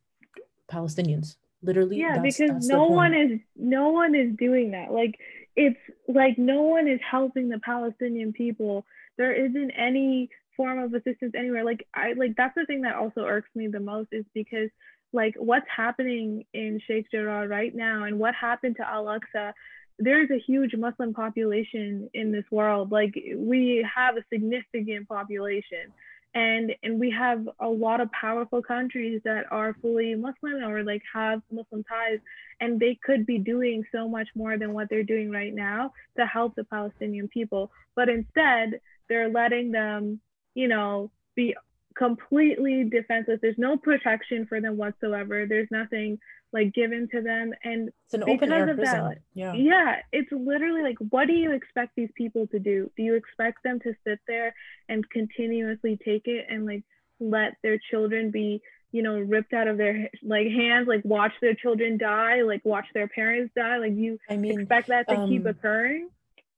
[0.71, 1.37] Palestinians.
[1.63, 4.93] Literally Yeah, that's, because that's no one is no one is doing that.
[4.93, 5.19] Like
[5.61, 8.87] it's like no one is helping the Palestinian people.
[9.19, 11.65] There isn't any form of assistance anywhere.
[11.65, 14.71] Like I like that's the thing that also irks me the most is because
[15.13, 19.53] like what's happening in Sheikh Jarrah right now and what happened to Al Aqsa,
[19.99, 22.91] there's a huge Muslim population in this world.
[22.91, 25.93] Like we have a significant population
[26.35, 31.03] and and we have a lot of powerful countries that are fully muslim or like
[31.13, 32.19] have muslim ties
[32.61, 36.27] and they could be doing so much more than what they're doing right now to
[36.27, 37.71] help the palestinian people.
[37.97, 40.21] But instead they're letting them
[40.55, 41.55] you know be
[41.97, 43.39] completely defenseless.
[43.43, 45.47] There's no protection for them whatsoever.
[45.47, 46.19] There's nothing
[46.53, 47.53] like given to them.
[47.65, 48.85] And it's an open air prison.
[48.85, 49.55] That, yeah.
[49.55, 52.91] yeah it's literally like what do you expect these people to do?
[52.97, 54.55] Do you expect them to sit there
[54.89, 56.85] and continuously take it and like
[57.21, 61.55] let their children be you know ripped out of their like hands like watch their
[61.55, 63.79] children die like watch their parents die?
[63.79, 66.09] Like you I mean, expect that to um, keep occurring?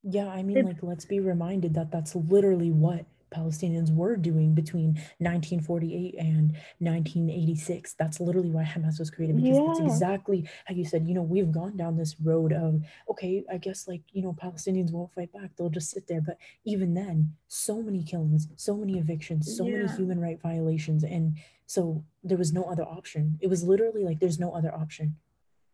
[0.03, 4.53] yeah i mean it's, like let's be reminded that that's literally what Palestinians were doing
[4.53, 7.93] between 1948 and 1986.
[7.93, 9.65] That's literally why Hamas was created because yeah.
[9.67, 13.57] that's exactly how you said, you know, we've gone down this road of, okay, I
[13.57, 16.21] guess like, you know, Palestinians won't fight back, they'll just sit there.
[16.21, 19.77] But even then, so many killings, so many evictions, so yeah.
[19.77, 21.03] many human right violations.
[21.03, 23.39] And so there was no other option.
[23.41, 25.15] It was literally like, there's no other option.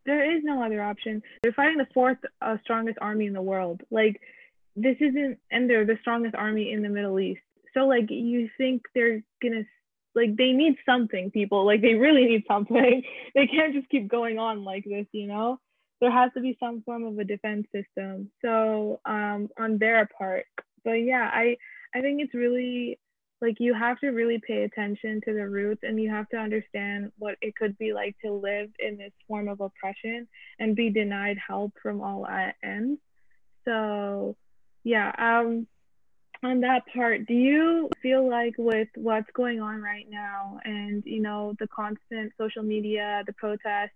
[0.06, 1.22] There is no other option.
[1.44, 3.82] They're fighting the fourth uh, strongest army in the world.
[3.92, 4.20] Like,
[4.76, 7.42] this isn't and they're the strongest army in the Middle East.
[7.80, 9.64] So like you think they're gonna
[10.16, 11.66] like they need something, people.
[11.66, 13.04] Like they really need something.
[13.36, 15.60] they can't just keep going on like this, you know?
[16.02, 18.32] There has to be some form of a defense system.
[18.44, 20.46] So um on their part.
[20.84, 21.58] But yeah, I
[21.96, 23.00] I think it's really
[23.42, 27.12] like you have to really pay attention to the roots and you have to understand
[27.18, 30.28] what it could be like to live in this form of oppression
[30.60, 32.28] and be denied help from all
[32.62, 33.00] ends
[33.64, 34.36] so
[34.84, 35.66] yeah um
[36.44, 41.22] on that part do you feel like with what's going on right now and you
[41.22, 43.92] know the constant social media the protests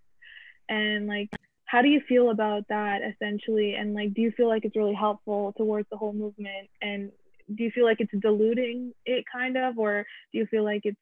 [0.68, 1.30] and like
[1.66, 3.74] how do you feel about that essentially?
[3.74, 6.68] And like do you feel like it's really helpful towards the whole movement?
[6.80, 7.10] And
[7.54, 10.96] do you feel like it's diluting it kind of or do you feel like it's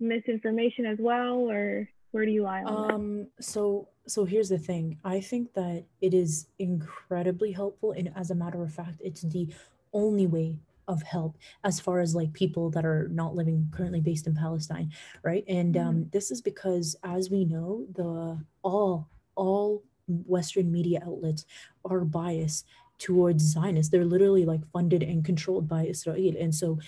[0.00, 4.98] misinformation as well or where do you lie on um so so here's the thing.
[5.02, 9.48] I think that it is incredibly helpful and as a matter of fact it's the
[9.94, 14.26] only way of help as far as like people that are not living currently based
[14.26, 14.92] in palestine
[15.22, 16.08] right and um mm-hmm.
[16.10, 21.46] this is because as we know the all all western media outlets
[21.86, 22.66] are biased
[22.98, 23.90] towards Zionists.
[23.90, 26.34] They're literally like funded and controlled by Israel.
[26.38, 26.78] And so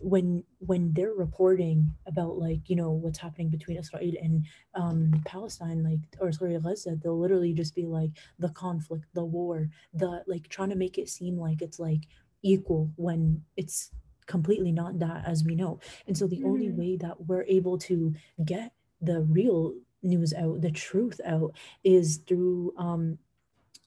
[0.00, 5.82] when when they're reporting about like, you know, what's happening between Israel and um, Palestine,
[5.82, 10.48] like or sorry, Gaza, they'll literally just be like the conflict, the war, the like
[10.48, 12.02] trying to make it seem like it's like
[12.46, 13.90] equal when it's
[14.26, 15.80] completely not that as we know.
[16.06, 16.46] And so the mm-hmm.
[16.46, 22.18] only way that we're able to get the real news out, the truth out, is
[22.26, 23.18] through um,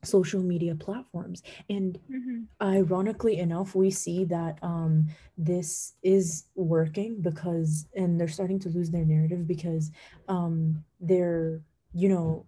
[0.03, 2.43] social media platforms and mm-hmm.
[2.61, 5.07] ironically enough we see that um,
[5.37, 9.91] this is working because and they're starting to lose their narrative because
[10.29, 11.59] um, they're
[11.93, 12.45] you know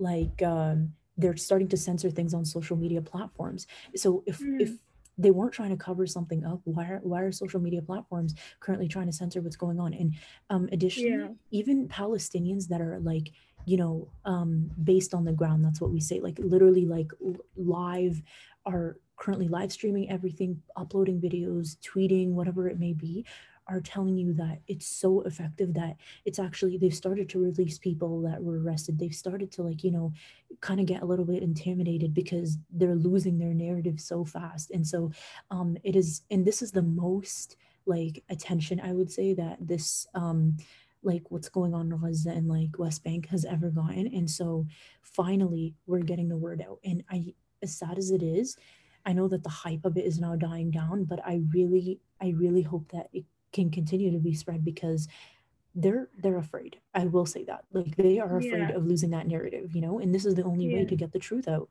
[0.00, 4.60] like um, they're starting to censor things on social media platforms so if mm-hmm.
[4.60, 4.70] if
[5.18, 8.88] they weren't trying to cover something up why are, why are social media platforms currently
[8.88, 10.14] trying to censor what's going on and
[10.50, 11.28] um additionally yeah.
[11.50, 13.32] even palestinians that are like
[13.66, 17.10] you know um based on the ground that's what we say like literally like
[17.56, 18.22] live
[18.64, 23.24] are currently live streaming everything uploading videos tweeting whatever it may be
[23.68, 28.22] are telling you that it's so effective that it's actually they've started to release people
[28.22, 30.12] that were arrested they've started to like you know
[30.60, 34.86] kind of get a little bit intimidated because they're losing their narrative so fast and
[34.86, 35.10] so
[35.50, 37.56] um it is and this is the most
[37.86, 40.56] like attention i would say that this um
[41.02, 44.08] like what's going on in Gaza and like West Bank has ever gotten.
[44.08, 44.66] And so
[45.00, 46.80] finally we're getting the word out.
[46.84, 48.56] And I as sad as it is,
[49.04, 52.34] I know that the hype of it is now dying down, but I really, I
[52.36, 55.08] really hope that it can continue to be spread because
[55.74, 56.78] they're they're afraid.
[56.94, 57.64] I will say that.
[57.72, 58.72] Like they are afraid yeah.
[58.72, 60.78] of losing that narrative, you know, and this is the only yeah.
[60.78, 61.68] way to get the truth out.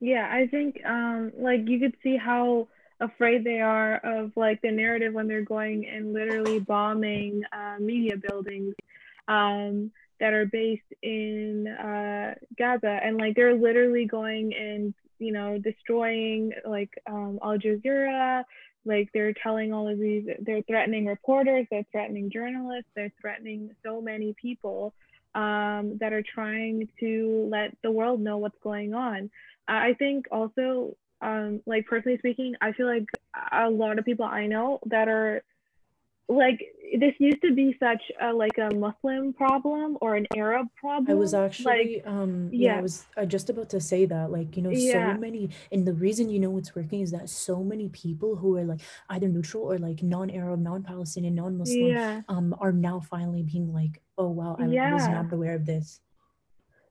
[0.00, 2.68] Yeah, I think um like you could see how
[3.00, 8.16] afraid they are of like the narrative when they're going and literally bombing uh, media
[8.16, 8.74] buildings
[9.28, 9.90] um,
[10.20, 16.52] that are based in uh, Gaza, and like they're literally going and you know destroying
[16.66, 18.44] like um, Al Jazeera.
[18.84, 24.00] Like they're telling all of these, they're threatening reporters, they're threatening journalists, they're threatening so
[24.00, 24.94] many people
[25.34, 29.30] um, that are trying to let the world know what's going on.
[29.68, 33.06] I think also um like personally speaking i feel like
[33.52, 35.42] a lot of people i know that are
[36.30, 36.60] like
[36.98, 41.14] this used to be such a like a muslim problem or an arab problem i
[41.14, 44.56] was actually like, um yeah, yeah i was uh, just about to say that like
[44.56, 45.14] you know yeah.
[45.14, 48.56] so many and the reason you know it's working is that so many people who
[48.56, 52.20] are like either neutral or like non-arab non-palestinian non-muslim yeah.
[52.28, 54.94] um are now finally being like oh wow i yeah.
[54.94, 56.00] was not aware of this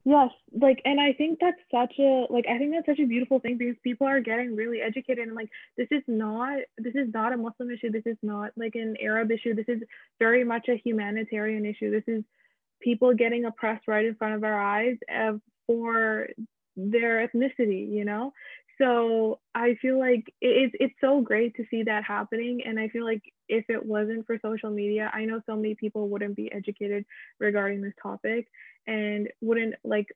[0.09, 3.39] Yes, like, and I think that's such a like I think that's such a beautiful
[3.39, 7.31] thing because people are getting really educated and like this is not this is not
[7.31, 7.91] a Muslim issue.
[7.91, 9.53] This is not like an Arab issue.
[9.53, 9.83] This is
[10.17, 11.91] very much a humanitarian issue.
[11.91, 12.23] This is
[12.81, 15.33] people getting oppressed right in front of our eyes uh,
[15.67, 16.29] for
[16.75, 18.33] their ethnicity, you know.
[18.81, 23.03] So I feel like it's it's so great to see that happening, and I feel
[23.03, 27.05] like if it wasn't for social media, I know so many people wouldn't be educated
[27.39, 28.47] regarding this topic
[28.87, 30.07] and wouldn't like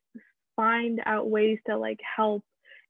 [0.56, 2.42] find out ways to like help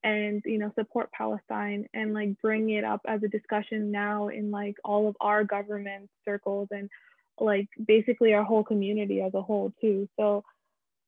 [0.05, 4.51] and you know support Palestine and like bring it up as a discussion now in
[4.51, 6.89] like all of our government circles and
[7.41, 10.09] like basically our whole community as a whole too.
[10.19, 10.45] So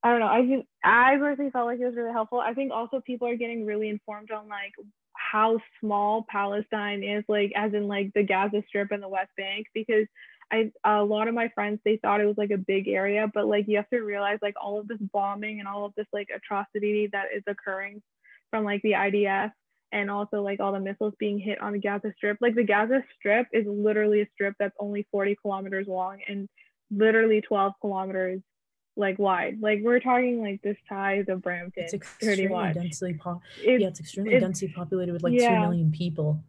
[0.07, 0.63] I don't know.
[0.85, 2.39] I I personally felt like it was really helpful.
[2.39, 4.73] I think also people are getting really informed on like
[5.15, 9.67] how small Palestine is, like as in like the Gaza Strip and the West Bank,
[9.75, 10.07] because
[10.53, 13.49] I a lot of my friends they thought it was like a big area, but
[13.49, 16.29] like you have to realize like all of this bombing and all of this like
[16.33, 18.01] atrocity that is occurring
[18.51, 19.51] from like the IDF
[19.91, 22.39] and also like all the missiles being hit on the Gaza Strip.
[22.41, 26.49] Like the Gaza Strip is literally a strip that's only 40 kilometers long and
[26.93, 28.41] literally 12 kilometers
[28.97, 29.61] like wide.
[29.61, 31.85] Like we're talking like this size of Brampton.
[31.85, 35.49] It's extremely densely po- It's- yeah, it's extremely it's- densely populated with like yeah.
[35.55, 36.43] two million people.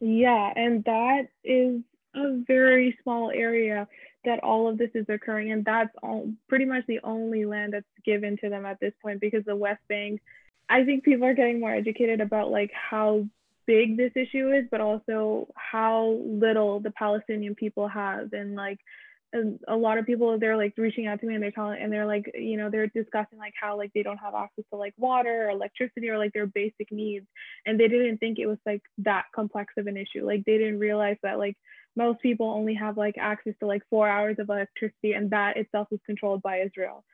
[0.00, 1.80] Yeah, and that is
[2.14, 3.86] a very small area
[4.24, 7.86] that all of this is occurring, and that's all pretty much the only land that's
[8.04, 10.20] given to them at this point because the West Bank.
[10.68, 13.26] I think people are getting more educated about like how
[13.66, 18.78] big this issue is, but also how little the Palestinian people have, and like
[19.68, 22.06] a lot of people they're like reaching out to me and they're telling and they're
[22.06, 25.46] like you know they're discussing like how like they don't have access to like water
[25.46, 27.26] or electricity or like their basic needs.
[27.64, 30.26] And they didn't think it was like that complex of an issue.
[30.26, 31.56] Like they didn't realize that like
[31.96, 35.88] most people only have like access to like four hours of electricity and that itself
[35.90, 37.04] is controlled by israel.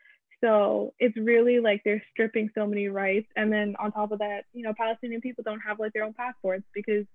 [0.43, 3.27] So it's really like they're stripping so many rights.
[3.35, 6.15] And then on top of that you know palestinian people don't have like their own
[6.15, 7.07] passports because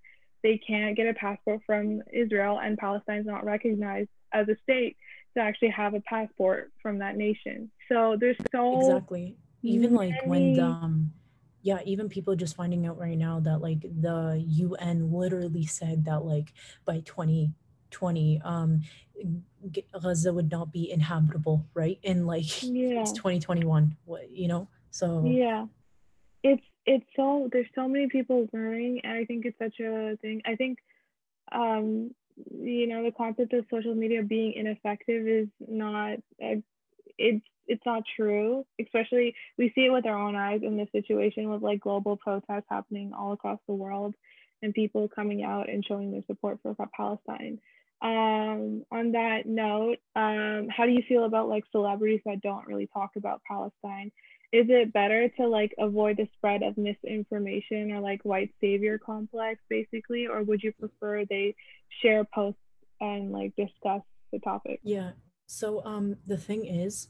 [0.42, 4.96] they can't get a passport from israel and palestine's not recognized as a state
[5.36, 7.70] to actually have a passport from that nation.
[7.88, 9.36] So there's so exactly.
[9.62, 11.12] Even like when the, um
[11.62, 14.44] yeah even people just finding out right now that like the
[14.78, 16.52] un literally said that like
[16.84, 18.82] by 2020 um
[19.72, 21.98] gaza would not be inhabitable right?
[22.04, 23.00] And like yeah.
[23.00, 24.68] it's 2021 what you know?
[24.90, 25.66] So Yeah.
[26.42, 30.42] It's it's so there's so many people worrying and I think it's such a thing.
[30.44, 30.78] I think
[31.50, 36.18] um you know the concept of social media being ineffective is not
[37.18, 41.48] it's it's not true especially we see it with our own eyes in this situation
[41.48, 44.14] with like global protests happening all across the world
[44.62, 47.58] and people coming out and showing their support for palestine.
[48.02, 52.88] Um on that note um how do you feel about like celebrities that don't really
[52.92, 54.10] talk about palestine
[54.54, 59.60] is it better to like avoid the spread of misinformation or like white savior complex
[59.68, 60.28] basically?
[60.28, 61.56] Or would you prefer they
[62.00, 62.60] share posts
[63.00, 64.02] and like discuss
[64.32, 64.78] the topic?
[64.84, 65.10] Yeah.
[65.46, 67.08] So um the thing is,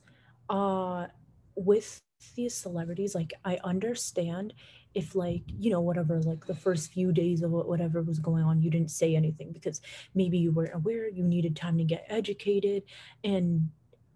[0.48, 1.08] uh
[1.54, 2.00] with
[2.34, 4.54] these celebrities, like I understand
[4.94, 8.62] if like, you know, whatever, like the first few days of whatever was going on,
[8.62, 9.82] you didn't say anything because
[10.14, 12.84] maybe you weren't aware, you needed time to get educated
[13.22, 13.68] and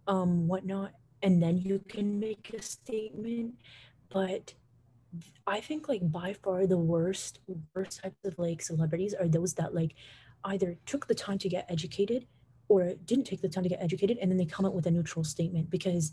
[0.06, 0.92] um whatnot,
[1.22, 3.54] and then you can make a statement.
[4.10, 4.54] But
[5.46, 7.40] I think like by far the worst
[7.74, 9.94] worst types of like celebrities are those that like
[10.44, 12.26] either took the time to get educated
[12.68, 14.90] or didn't take the time to get educated and then they come up with a
[14.90, 16.12] neutral statement because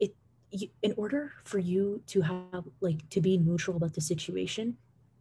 [0.00, 0.14] it
[0.82, 4.76] in order for you to have like to be neutral about the situation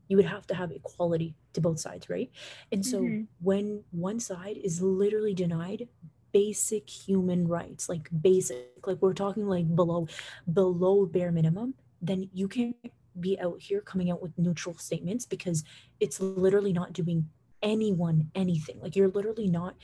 [0.08, 2.32] you would have to have equality to both sides right
[2.72, 3.28] and so Mhm.
[3.42, 5.88] when one side is literally denied
[6.32, 10.08] basic human rights like basic like we're talking like below
[10.52, 12.76] below bare minimum then you can't
[13.20, 15.64] be out here coming out with neutral statements because
[16.00, 17.30] it's literally not doing
[17.62, 18.80] anyone anything.
[18.82, 19.76] Like you're literally not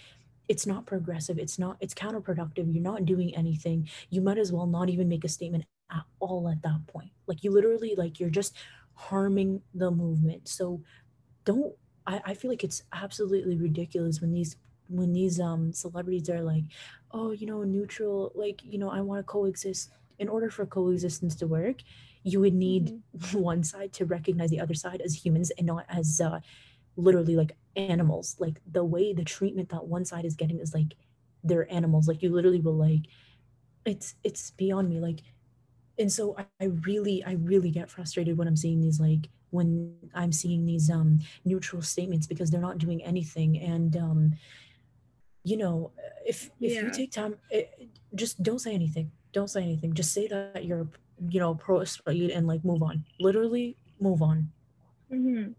[0.48, 3.90] it's not progressive it's not it's counterproductive you're not doing anything.
[4.10, 7.12] You might as well not even make a statement at all at that point.
[7.28, 8.56] Like you literally like you're just
[8.94, 10.48] harming the movement.
[10.48, 10.82] So
[11.44, 11.76] don't
[12.08, 14.56] i, I feel like it's absolutely ridiculous when these
[14.90, 16.64] when these um celebrities are like
[17.12, 21.36] oh you know neutral like you know i want to coexist in order for coexistence
[21.36, 21.78] to work
[22.24, 23.02] you would need
[23.34, 26.40] one side to recognize the other side as humans and not as uh
[26.98, 28.36] literally like animals.
[28.40, 30.96] Like the way the treatment that one side is getting is like
[31.44, 32.08] they're animals.
[32.08, 33.02] Like you literally will like
[33.86, 35.00] it's it's beyond me.
[35.00, 35.22] Like
[35.98, 39.96] and so I, I really i really get frustrated when i'm seeing these like when
[40.14, 43.58] i'm seeing these um neutral statements because they're not doing anything.
[43.60, 44.34] And um
[45.46, 45.92] you know
[46.26, 47.64] if if you take time eh,
[48.14, 50.88] just don't say anything don't say anything just say that you're
[51.30, 54.52] you know pro Israel and like move on literally move on.
[55.10, 55.56] Hmm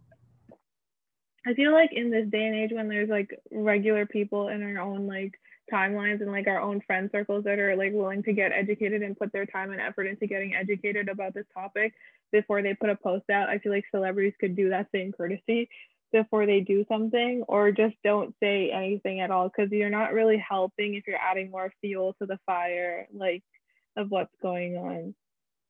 [1.47, 4.81] I feel like in this day and age when there's like regular people in our
[4.83, 5.39] own like
[5.73, 9.17] timelines and like our own friend circles that are like willing to get educated and
[9.17, 11.95] put their time and effort into getting educated about this topic
[12.33, 15.69] before they put a post out, I feel like celebrities could do that same courtesy
[16.13, 20.39] before they do something or just don't say anything at all because you're not really
[20.39, 23.43] helping if you're adding more fuel to the fire like
[23.97, 25.15] of what's going on.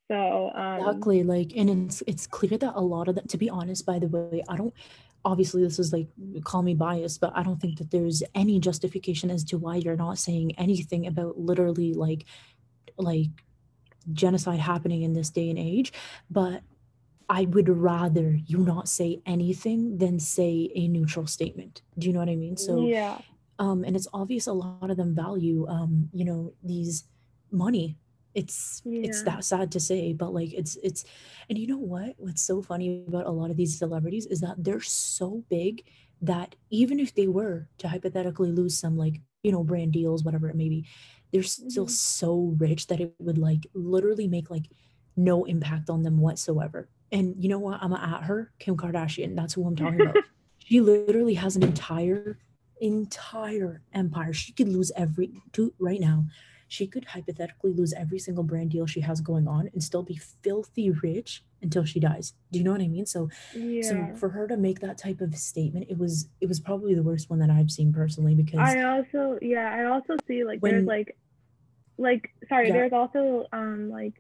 [0.09, 3.51] So um exactly like and it's it's clear that a lot of that to be
[3.51, 4.73] honest by the way i don't
[5.25, 6.07] obviously this is like
[6.45, 9.97] call me biased but i don't think that there's any justification as to why you're
[9.97, 12.25] not saying anything about literally like
[12.97, 13.31] like
[14.13, 15.93] genocide happening in this day and age
[16.31, 16.63] but
[17.29, 22.21] i would rather you not say anything than say a neutral statement do you know
[22.21, 23.19] what i mean so yeah.
[23.59, 27.05] um and it's obvious a lot of them value um you know these
[27.51, 27.97] money
[28.35, 29.03] it's Yeah.
[29.07, 31.05] it's that sad to say but like it's it's
[31.49, 34.57] and you know what what's so funny about a lot of these celebrities is that
[34.63, 35.83] they're so big
[36.23, 40.49] that even if they were to hypothetically lose some like you know brand deals whatever
[40.49, 40.87] it may be
[41.33, 41.91] they're still Mhm.
[41.91, 44.69] so rich that it would like literally make like
[45.17, 47.79] no impact on them whatsoever and you know what?
[47.83, 49.35] I'm at her kim kardashian.
[49.37, 50.17] That's who i'm talking about.
[50.59, 52.39] She literally has an entire
[52.81, 54.33] entire empire.
[54.33, 56.25] She could lose every to right now
[56.69, 60.17] she could hypothetically lose every single brand deal she has going on and still be
[60.43, 62.35] filthy rich until she dies.
[62.51, 63.07] Do you know what i mean?
[63.07, 64.09] So Yeah.
[64.13, 67.03] so for her to make that type of statement it was it was probably the
[67.05, 70.85] worst one that i've seen personally because I also yeah, I also see like there's
[70.87, 71.17] like
[71.99, 72.75] like sorry, Yeah.
[72.75, 74.15] there's also um like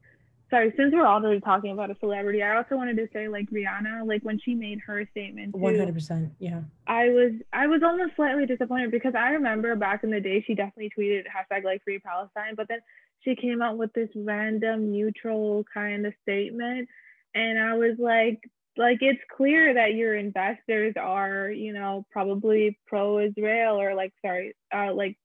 [0.50, 4.06] sorry, since we're already talking about a celebrity, I also wanted to say like Rihanna,
[4.06, 6.60] like when she made her statement 100% yeah.
[6.86, 10.54] I was I was almost slightly disappointed because I remember back in the day she
[10.54, 12.78] definitely tweeted hashtag like free Palestine, but then
[13.22, 16.88] she came out with this random neutral kind of statement
[17.34, 18.40] and I was like
[18.76, 24.54] like it's clear that your investors are, you know, probably pro Israel or like sorry,
[24.74, 25.16] uh like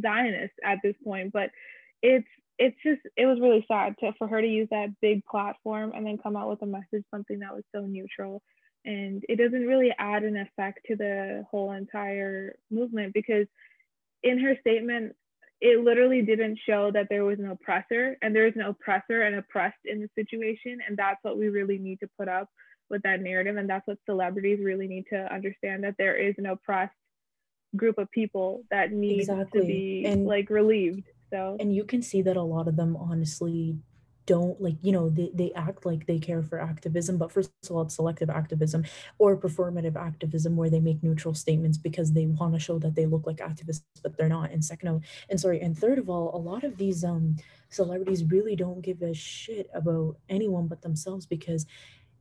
[0.00, 1.50] Zionists at this point, but
[2.02, 2.26] it's
[2.58, 6.06] it's just it was really sad to for her to use that big platform and
[6.06, 8.42] then come out with a message something that was so neutral.
[8.84, 13.46] And it doesn't really add an effect to the whole entire movement because
[14.22, 15.14] in her statement
[15.60, 19.36] it literally didn't show that there was an oppressor and there is an oppressor and
[19.36, 20.78] oppressed in the situation.
[20.86, 22.48] And that's what we really need to put up
[22.90, 23.56] with that narrative.
[23.56, 26.92] And that's what celebrities really need to understand that there is an oppressed
[27.74, 29.60] group of people that need Exactly.
[29.60, 32.96] to be And- like relieved so and you can see that a lot of them
[32.96, 33.76] honestly
[34.26, 37.70] don't like you know they, they act like they care for activism but first of
[37.70, 38.84] all it's selective activism
[39.18, 43.06] or performative activism where they make neutral statements because they want to show that they
[43.06, 44.50] look like activists but they're not.
[44.50, 47.36] And second of and sorry and third of all a lot of these um
[47.70, 51.66] celebrities really don't give a shit about anyone but themselves because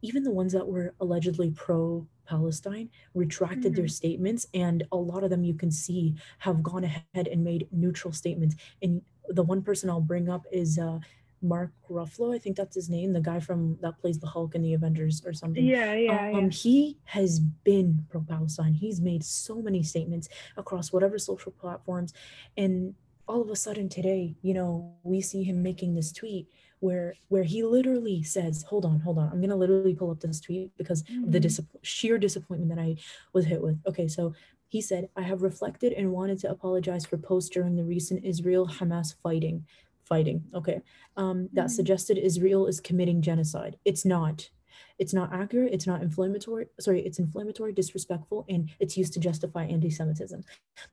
[0.07, 2.87] even the ones that were allegedly pro Palestine
[3.23, 3.97] retracted their Mhm.
[4.01, 6.03] statements and a lot of them you can see
[6.45, 8.93] have gone ahead and made neutral statements and
[9.37, 10.99] the one person I'll bring up is uh
[11.41, 14.61] Mark Ruffalo, I think that's his name, the guy from that plays the Hulk in
[14.63, 15.63] the Avengers or something.
[15.75, 16.75] yeah yeah um, yeah he
[17.17, 17.31] has
[17.69, 18.73] been pro Palestine.
[18.85, 20.27] He's made so many statements
[20.61, 22.09] across whatever social platforms.
[22.57, 22.95] And
[23.27, 24.69] all of a sudden today, you know,
[25.11, 26.45] we see him making this tweet
[26.79, 29.29] where where he literally says, Hold on, hold on.
[29.31, 32.97] I'm gonna literally pull up this tweet because of the sheer disappointment that I
[33.33, 33.79] was hit with.
[33.87, 34.33] Okay, so
[34.67, 38.67] he said, I have reflected and wanted to apologize for posts during the recent Israel
[38.67, 39.65] Hamas fighting.
[40.03, 40.81] Fighting, okay.
[41.17, 41.71] Um, that Mhm.
[41.71, 43.77] suggested Israel is committing genocide.
[43.85, 44.49] It's not
[44.97, 49.63] it's not accurate it's not inflammatory sorry it's inflammatory disrespectful and it's used to justify
[49.65, 50.41] anti-semitism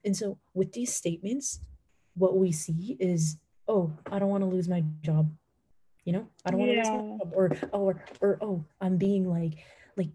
[0.05, 1.61] and so with these statements
[2.15, 5.33] what we see is oh i don't want to lose my job
[6.05, 9.29] you know i don't want to lose my job or or or oh i'm being
[9.29, 9.55] like
[9.97, 10.09] like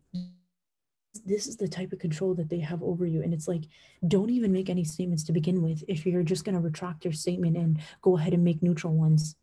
[1.26, 3.64] this is the type of control that they have over you and it's like
[4.08, 7.14] don't even make any statements to begin with if you're just going to retract your
[7.14, 9.36] statement and go ahead and make neutral ones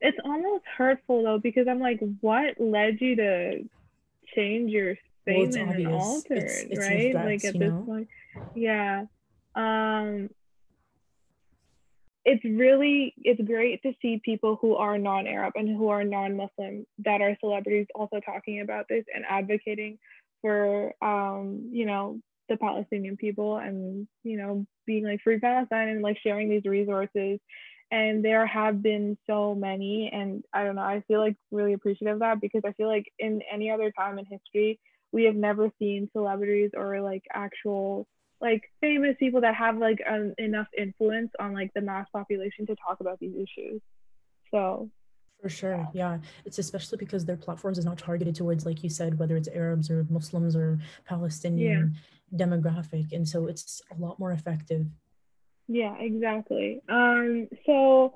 [0.00, 3.58] it's almost hurtful though because I'm like, what led you to
[4.34, 4.96] change your
[5.26, 7.14] Well, statement and alter It's- it, it's right?
[7.14, 7.82] like at this know?
[7.84, 8.08] point,
[8.54, 9.04] yeah.
[9.54, 10.30] Um,
[12.24, 17.22] it's really it's great to see people who are non-Arab and who are non-Muslim that
[17.22, 19.98] are celebrities also talking about this and advocating
[20.42, 26.02] for um, you know the Palestinian people and you know being like free Palestine and
[26.02, 27.38] like sharing these resources.
[27.92, 32.14] And there have been so many and i don't know i feel like really appreciative
[32.14, 34.78] of that because i feel like in any other time in history
[35.10, 38.06] we have never seen celebrities or like actual
[38.40, 42.76] like famous people that have like um, enough influence on like the mass population to
[42.76, 43.80] talk about these issues.
[44.50, 44.90] So
[45.42, 46.18] For sure, yeah.
[46.44, 49.90] It's especially because their platforms is not targeted towards, like you said, whether it's Arabs
[49.90, 51.96] or Muslims or Palestinian
[52.34, 54.86] demographic, and so it's a lot more effective.
[55.68, 56.80] yeah exactly.
[56.88, 58.14] Um so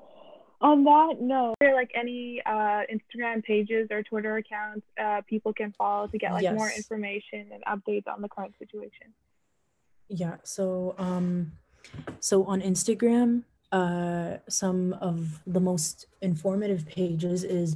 [0.61, 5.51] on that note are there like any uh instagram pages or twitter accounts uh people
[5.53, 9.13] can follow to get like more information and updates on the current situation
[10.09, 10.37] Yeah.
[10.43, 11.51] So, um,
[12.19, 17.75] so on Instagram, uh, some of the most informative pages is,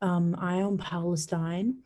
[0.00, 1.78] um, Eye on Palestine.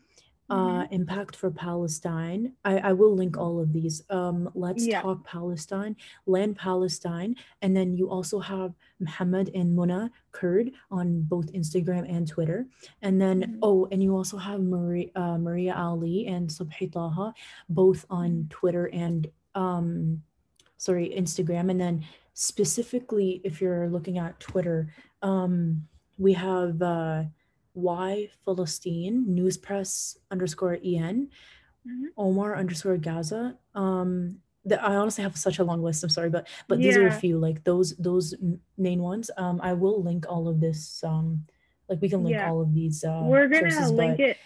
[0.49, 2.51] Uh, Impact for Palestine.
[2.65, 4.03] I, I will link all of these.
[4.09, 5.01] Um, Let's Yeah.
[5.01, 11.53] Talk Palestine, Land Palestine, and then you also have Muhammad and Muna Kurd on both
[11.53, 12.67] Instagram and Twitter.
[13.01, 13.59] And then, Mhm.
[13.61, 17.33] oh, and you also have Maria, uh, Maria Ali and Subhi Taha,
[17.69, 18.49] both on Mhm.
[18.49, 20.21] Twitter and, um,
[20.77, 21.69] sorry, Instagram.
[21.71, 25.87] And then specifically, if you're looking at Twitter, um,
[26.17, 27.23] we have uh,
[27.73, 31.29] Y Philistine News Press underscore En,
[31.87, 32.05] Mhm.
[32.15, 33.57] Omar underscore Gaza.
[33.73, 36.03] Um, the, I honestly have such a long list.
[36.03, 38.35] I'm sorry, but but these are a few like those those
[38.77, 39.31] main ones.
[39.35, 41.03] Um, I will link all of this.
[41.03, 41.47] Um,
[41.89, 42.51] like we can link Yeah.
[42.51, 43.03] all of these.
[43.03, 44.37] Uh, We're gonna sources, link but, it.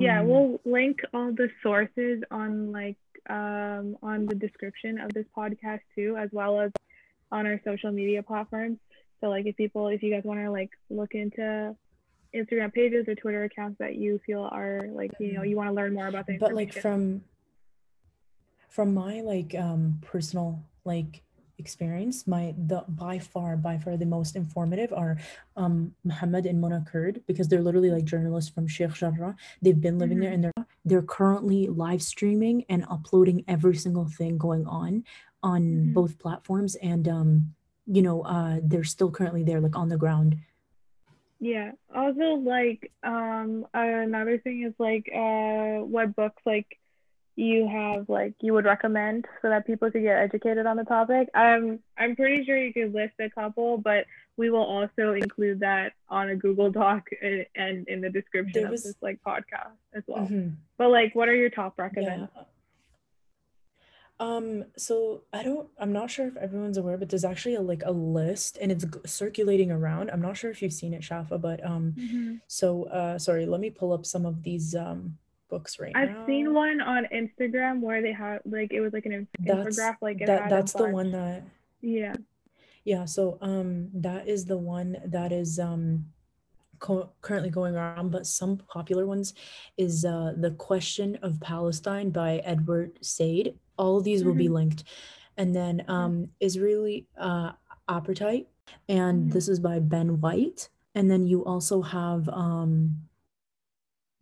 [0.00, 2.98] yeah, um, we'll link all the sources on like
[3.28, 6.72] um on the description of this podcast too, as well as
[7.30, 8.78] on our social media platforms.
[9.20, 11.76] So like if people if you guys want to like look into
[12.34, 15.74] Instagram pages or Twitter accounts that you feel are like you know you want to
[15.74, 17.22] learn more about the but like from
[18.68, 21.22] from my like um personal like
[21.62, 25.14] experience my the by far by far the most informative are
[25.62, 25.74] um
[26.10, 30.18] Muhammad and Muna Kurd because they're literally like journalists from Sheikh Jarrah they've been living
[30.22, 34.92] there and they're they're currently live streaming and uploading every single thing going on
[35.52, 35.94] on Mhm.
[35.98, 37.30] both platforms and um
[37.96, 40.30] you know uh they're still currently there like on the ground
[41.52, 41.70] Yeah.
[42.02, 46.68] Also, like, um, another thing is like, uh, what books like
[47.36, 51.28] you have like you would recommend so that people could get educated on the topic.
[51.34, 54.04] Um, I'm pretty sure you could list a couple, but
[54.36, 58.72] we will also include that on a Google Doc and, and in the description There
[58.72, 60.26] of this like podcast as well.
[60.26, 60.56] Mhm.
[60.76, 62.30] But like, what are your top recommends?
[62.36, 62.42] Yeah.
[64.20, 67.82] Um, so I don't, I'm not sure if everyone's aware, but there's actually a like
[67.84, 70.10] a list and it's g- circulating around.
[70.10, 72.40] I'm not sure if you've seen it, Shafa, but um, Mhm.
[72.46, 75.18] so uh, sorry, let me pull up some of these um
[75.52, 76.26] books right I've now.
[76.28, 79.96] seen one on Instagram where they had like it was like an inf- That's infographic,
[80.08, 81.38] like it that that's the one that
[82.00, 82.16] Yeah.
[82.92, 83.04] yeah.
[83.14, 83.68] So um,
[84.06, 86.06] that is the one that is um
[86.86, 89.34] co- currently going around, but some popular ones
[89.76, 93.44] is uh the Question of Palestine by Edward Said.
[93.82, 94.84] All of these will be linked,
[95.40, 96.14] and then um
[96.48, 97.52] Israeli uh
[97.88, 98.44] Apartheid,
[98.88, 99.32] and Mhm.
[99.34, 100.60] this is by Ben White,
[100.96, 102.72] and then you also have um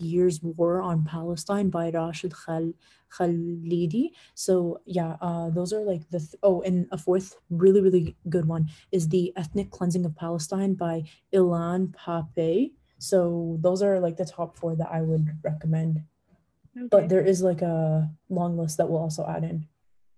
[0.01, 2.75] Years War on Palestine by Rashid Khal
[3.13, 4.11] Khalidi.
[4.35, 8.47] So yeah, uh, those are like the th- oh, and a fourth really really good
[8.47, 12.73] one is the Ethnic Cleansing of Palestine by Ilan Pappé.
[12.99, 16.05] So those are like the top four that I would recommend.
[16.77, 16.89] Okay.
[16.91, 19.67] But there is like a long list that we'll also add in.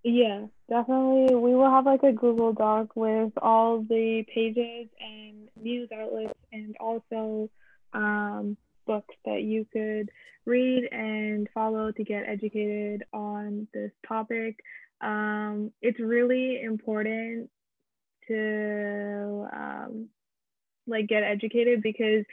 [0.05, 1.35] Yeah, definitely.
[1.35, 6.77] We will have like a Google Doc with all the pages and news outlets and
[6.81, 7.49] also
[7.93, 8.57] um,
[8.87, 10.11] books that you could
[10.45, 14.59] read and follow to get educated on this topic.
[15.01, 17.51] Um, it's really important
[18.29, 20.09] to um,
[20.87, 22.25] like get educated because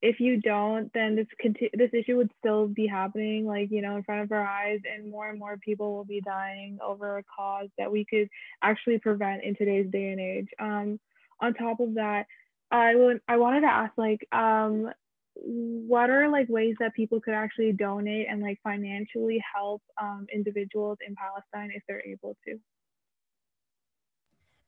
[0.00, 3.96] if you don't, then this conti- this issue would still be happening, like you know,
[3.96, 7.24] in front of our eyes, and more and more people will be dying over a
[7.24, 8.28] cause that we could
[8.62, 10.48] actually prevent in today's day and age.
[10.60, 11.00] Um,
[11.40, 12.26] on top of that,
[12.70, 14.92] I would I wanted to ask like um,
[15.40, 20.98] what are like ways that people could actually donate and like financially help um, individuals
[21.06, 22.58] in Palestine if they're able to.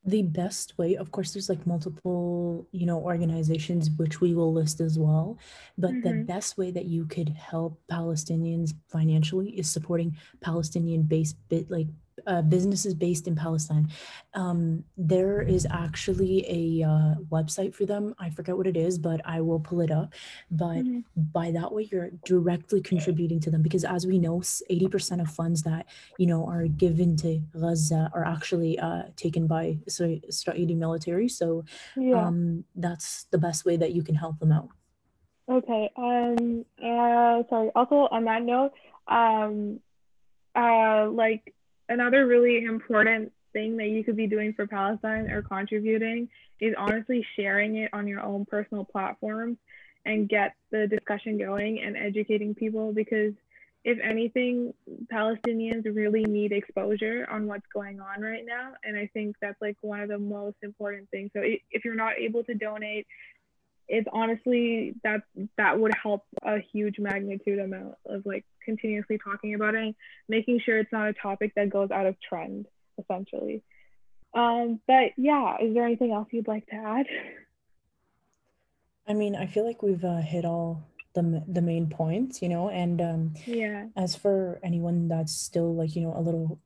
[0.05, 4.81] the best way of course there's like multiple you know organizations which we will list
[4.81, 5.39] as well
[5.77, 6.27] but the Mhm.
[6.27, 11.87] best way that you could help palestinians financially is supporting palestinian based bit like
[12.27, 13.89] uh, businesses based in palestine
[14.35, 19.21] um, there is actually a uh, website for them i forget what it is but
[19.25, 20.12] i will pull it up
[20.51, 21.05] but Mhm.
[21.16, 25.62] by that way you're directly contributing to them because as we know 80% of funds
[25.62, 25.87] that
[26.18, 31.64] you know are given to gaza are actually uh, taken by Isra- israeli military so
[31.97, 32.27] Yeah.
[32.27, 34.68] um, that's the best way that you can help them out
[35.49, 35.91] Okay.
[35.97, 36.64] Um.
[36.81, 37.43] Uh.
[37.51, 37.71] Sorry.
[37.75, 38.71] Also, on that note,
[39.09, 39.81] um,
[40.55, 41.53] uh, like
[41.91, 46.28] another really important thing that you could be doing for Palestine or contributing
[46.61, 49.59] is honestly sharing it on your own personal platforms
[50.07, 53.34] and get the discussion going and educating people because
[53.82, 54.74] if anything,
[55.12, 58.72] Palestinians really need exposure on what's going on right now.
[58.84, 61.30] And I think that's like one of the most important things.
[61.34, 63.07] So if you're not able to donate,
[63.91, 65.22] it's honestly that
[65.59, 69.95] that would help a huge magnitude amount of like continuously talking about it,
[70.28, 72.66] making sure it's not a topic that goes out of trend,
[72.99, 73.62] essentially.
[74.32, 77.07] Um, but yeah, is there anything else you'd like to add?
[79.09, 80.82] i mean i feel like we've uh, hit all
[81.14, 83.86] the, the main points you know and um, Yeah.
[83.97, 86.61] as for anyone that's still like you know a little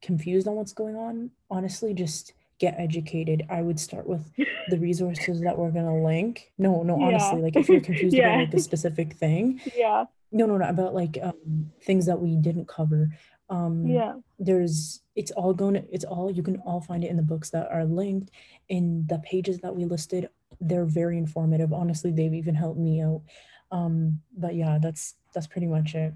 [0.00, 4.30] confused on what's going on honestly just get educated i would start with
[4.68, 7.06] the resources that we're gonna link no no Yeah.
[7.06, 10.04] honestly like if you're confused about like a specific thing Yeah.
[10.32, 13.10] no no no about like um things that we didn't cover
[13.48, 14.14] um Yeah.
[14.38, 17.50] there's it's all going to it's all you can all find it in the books
[17.50, 18.30] that are linked
[18.68, 20.28] in the pages that we listed
[20.60, 23.22] they're very informative honestly they've even helped me out
[23.70, 26.12] um but yeah that's that's pretty much it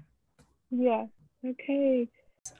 [0.71, 1.05] Yeah.
[1.45, 2.09] Okay.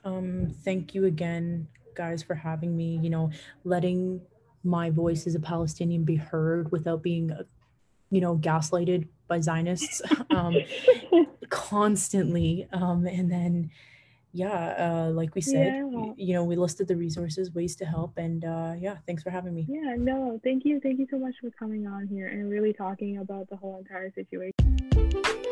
[0.04, 3.30] um thank you again guys for having me you know
[3.64, 4.20] letting
[4.62, 7.42] my voice as a palestinian be heard without being uh,
[8.10, 10.56] you know gaslighted by zionists um
[11.48, 13.70] constantly um and then
[14.32, 16.12] yeah uh like we said Yeah.
[16.16, 19.54] you know we listed the resources ways to help and uh yeah thanks for having
[19.54, 20.78] me yeah, no, thank you.
[20.80, 24.12] Thank you so much for coming on here and really talking about the whole entire
[24.12, 25.43] situation.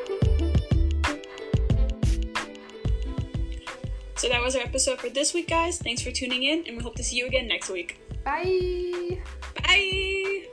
[4.23, 5.79] So that was our episode for this week, guys.
[5.79, 7.99] Thanks for tuning in, and we hope to see you again next week.
[8.23, 9.19] Bye.
[9.65, 10.47] Bye!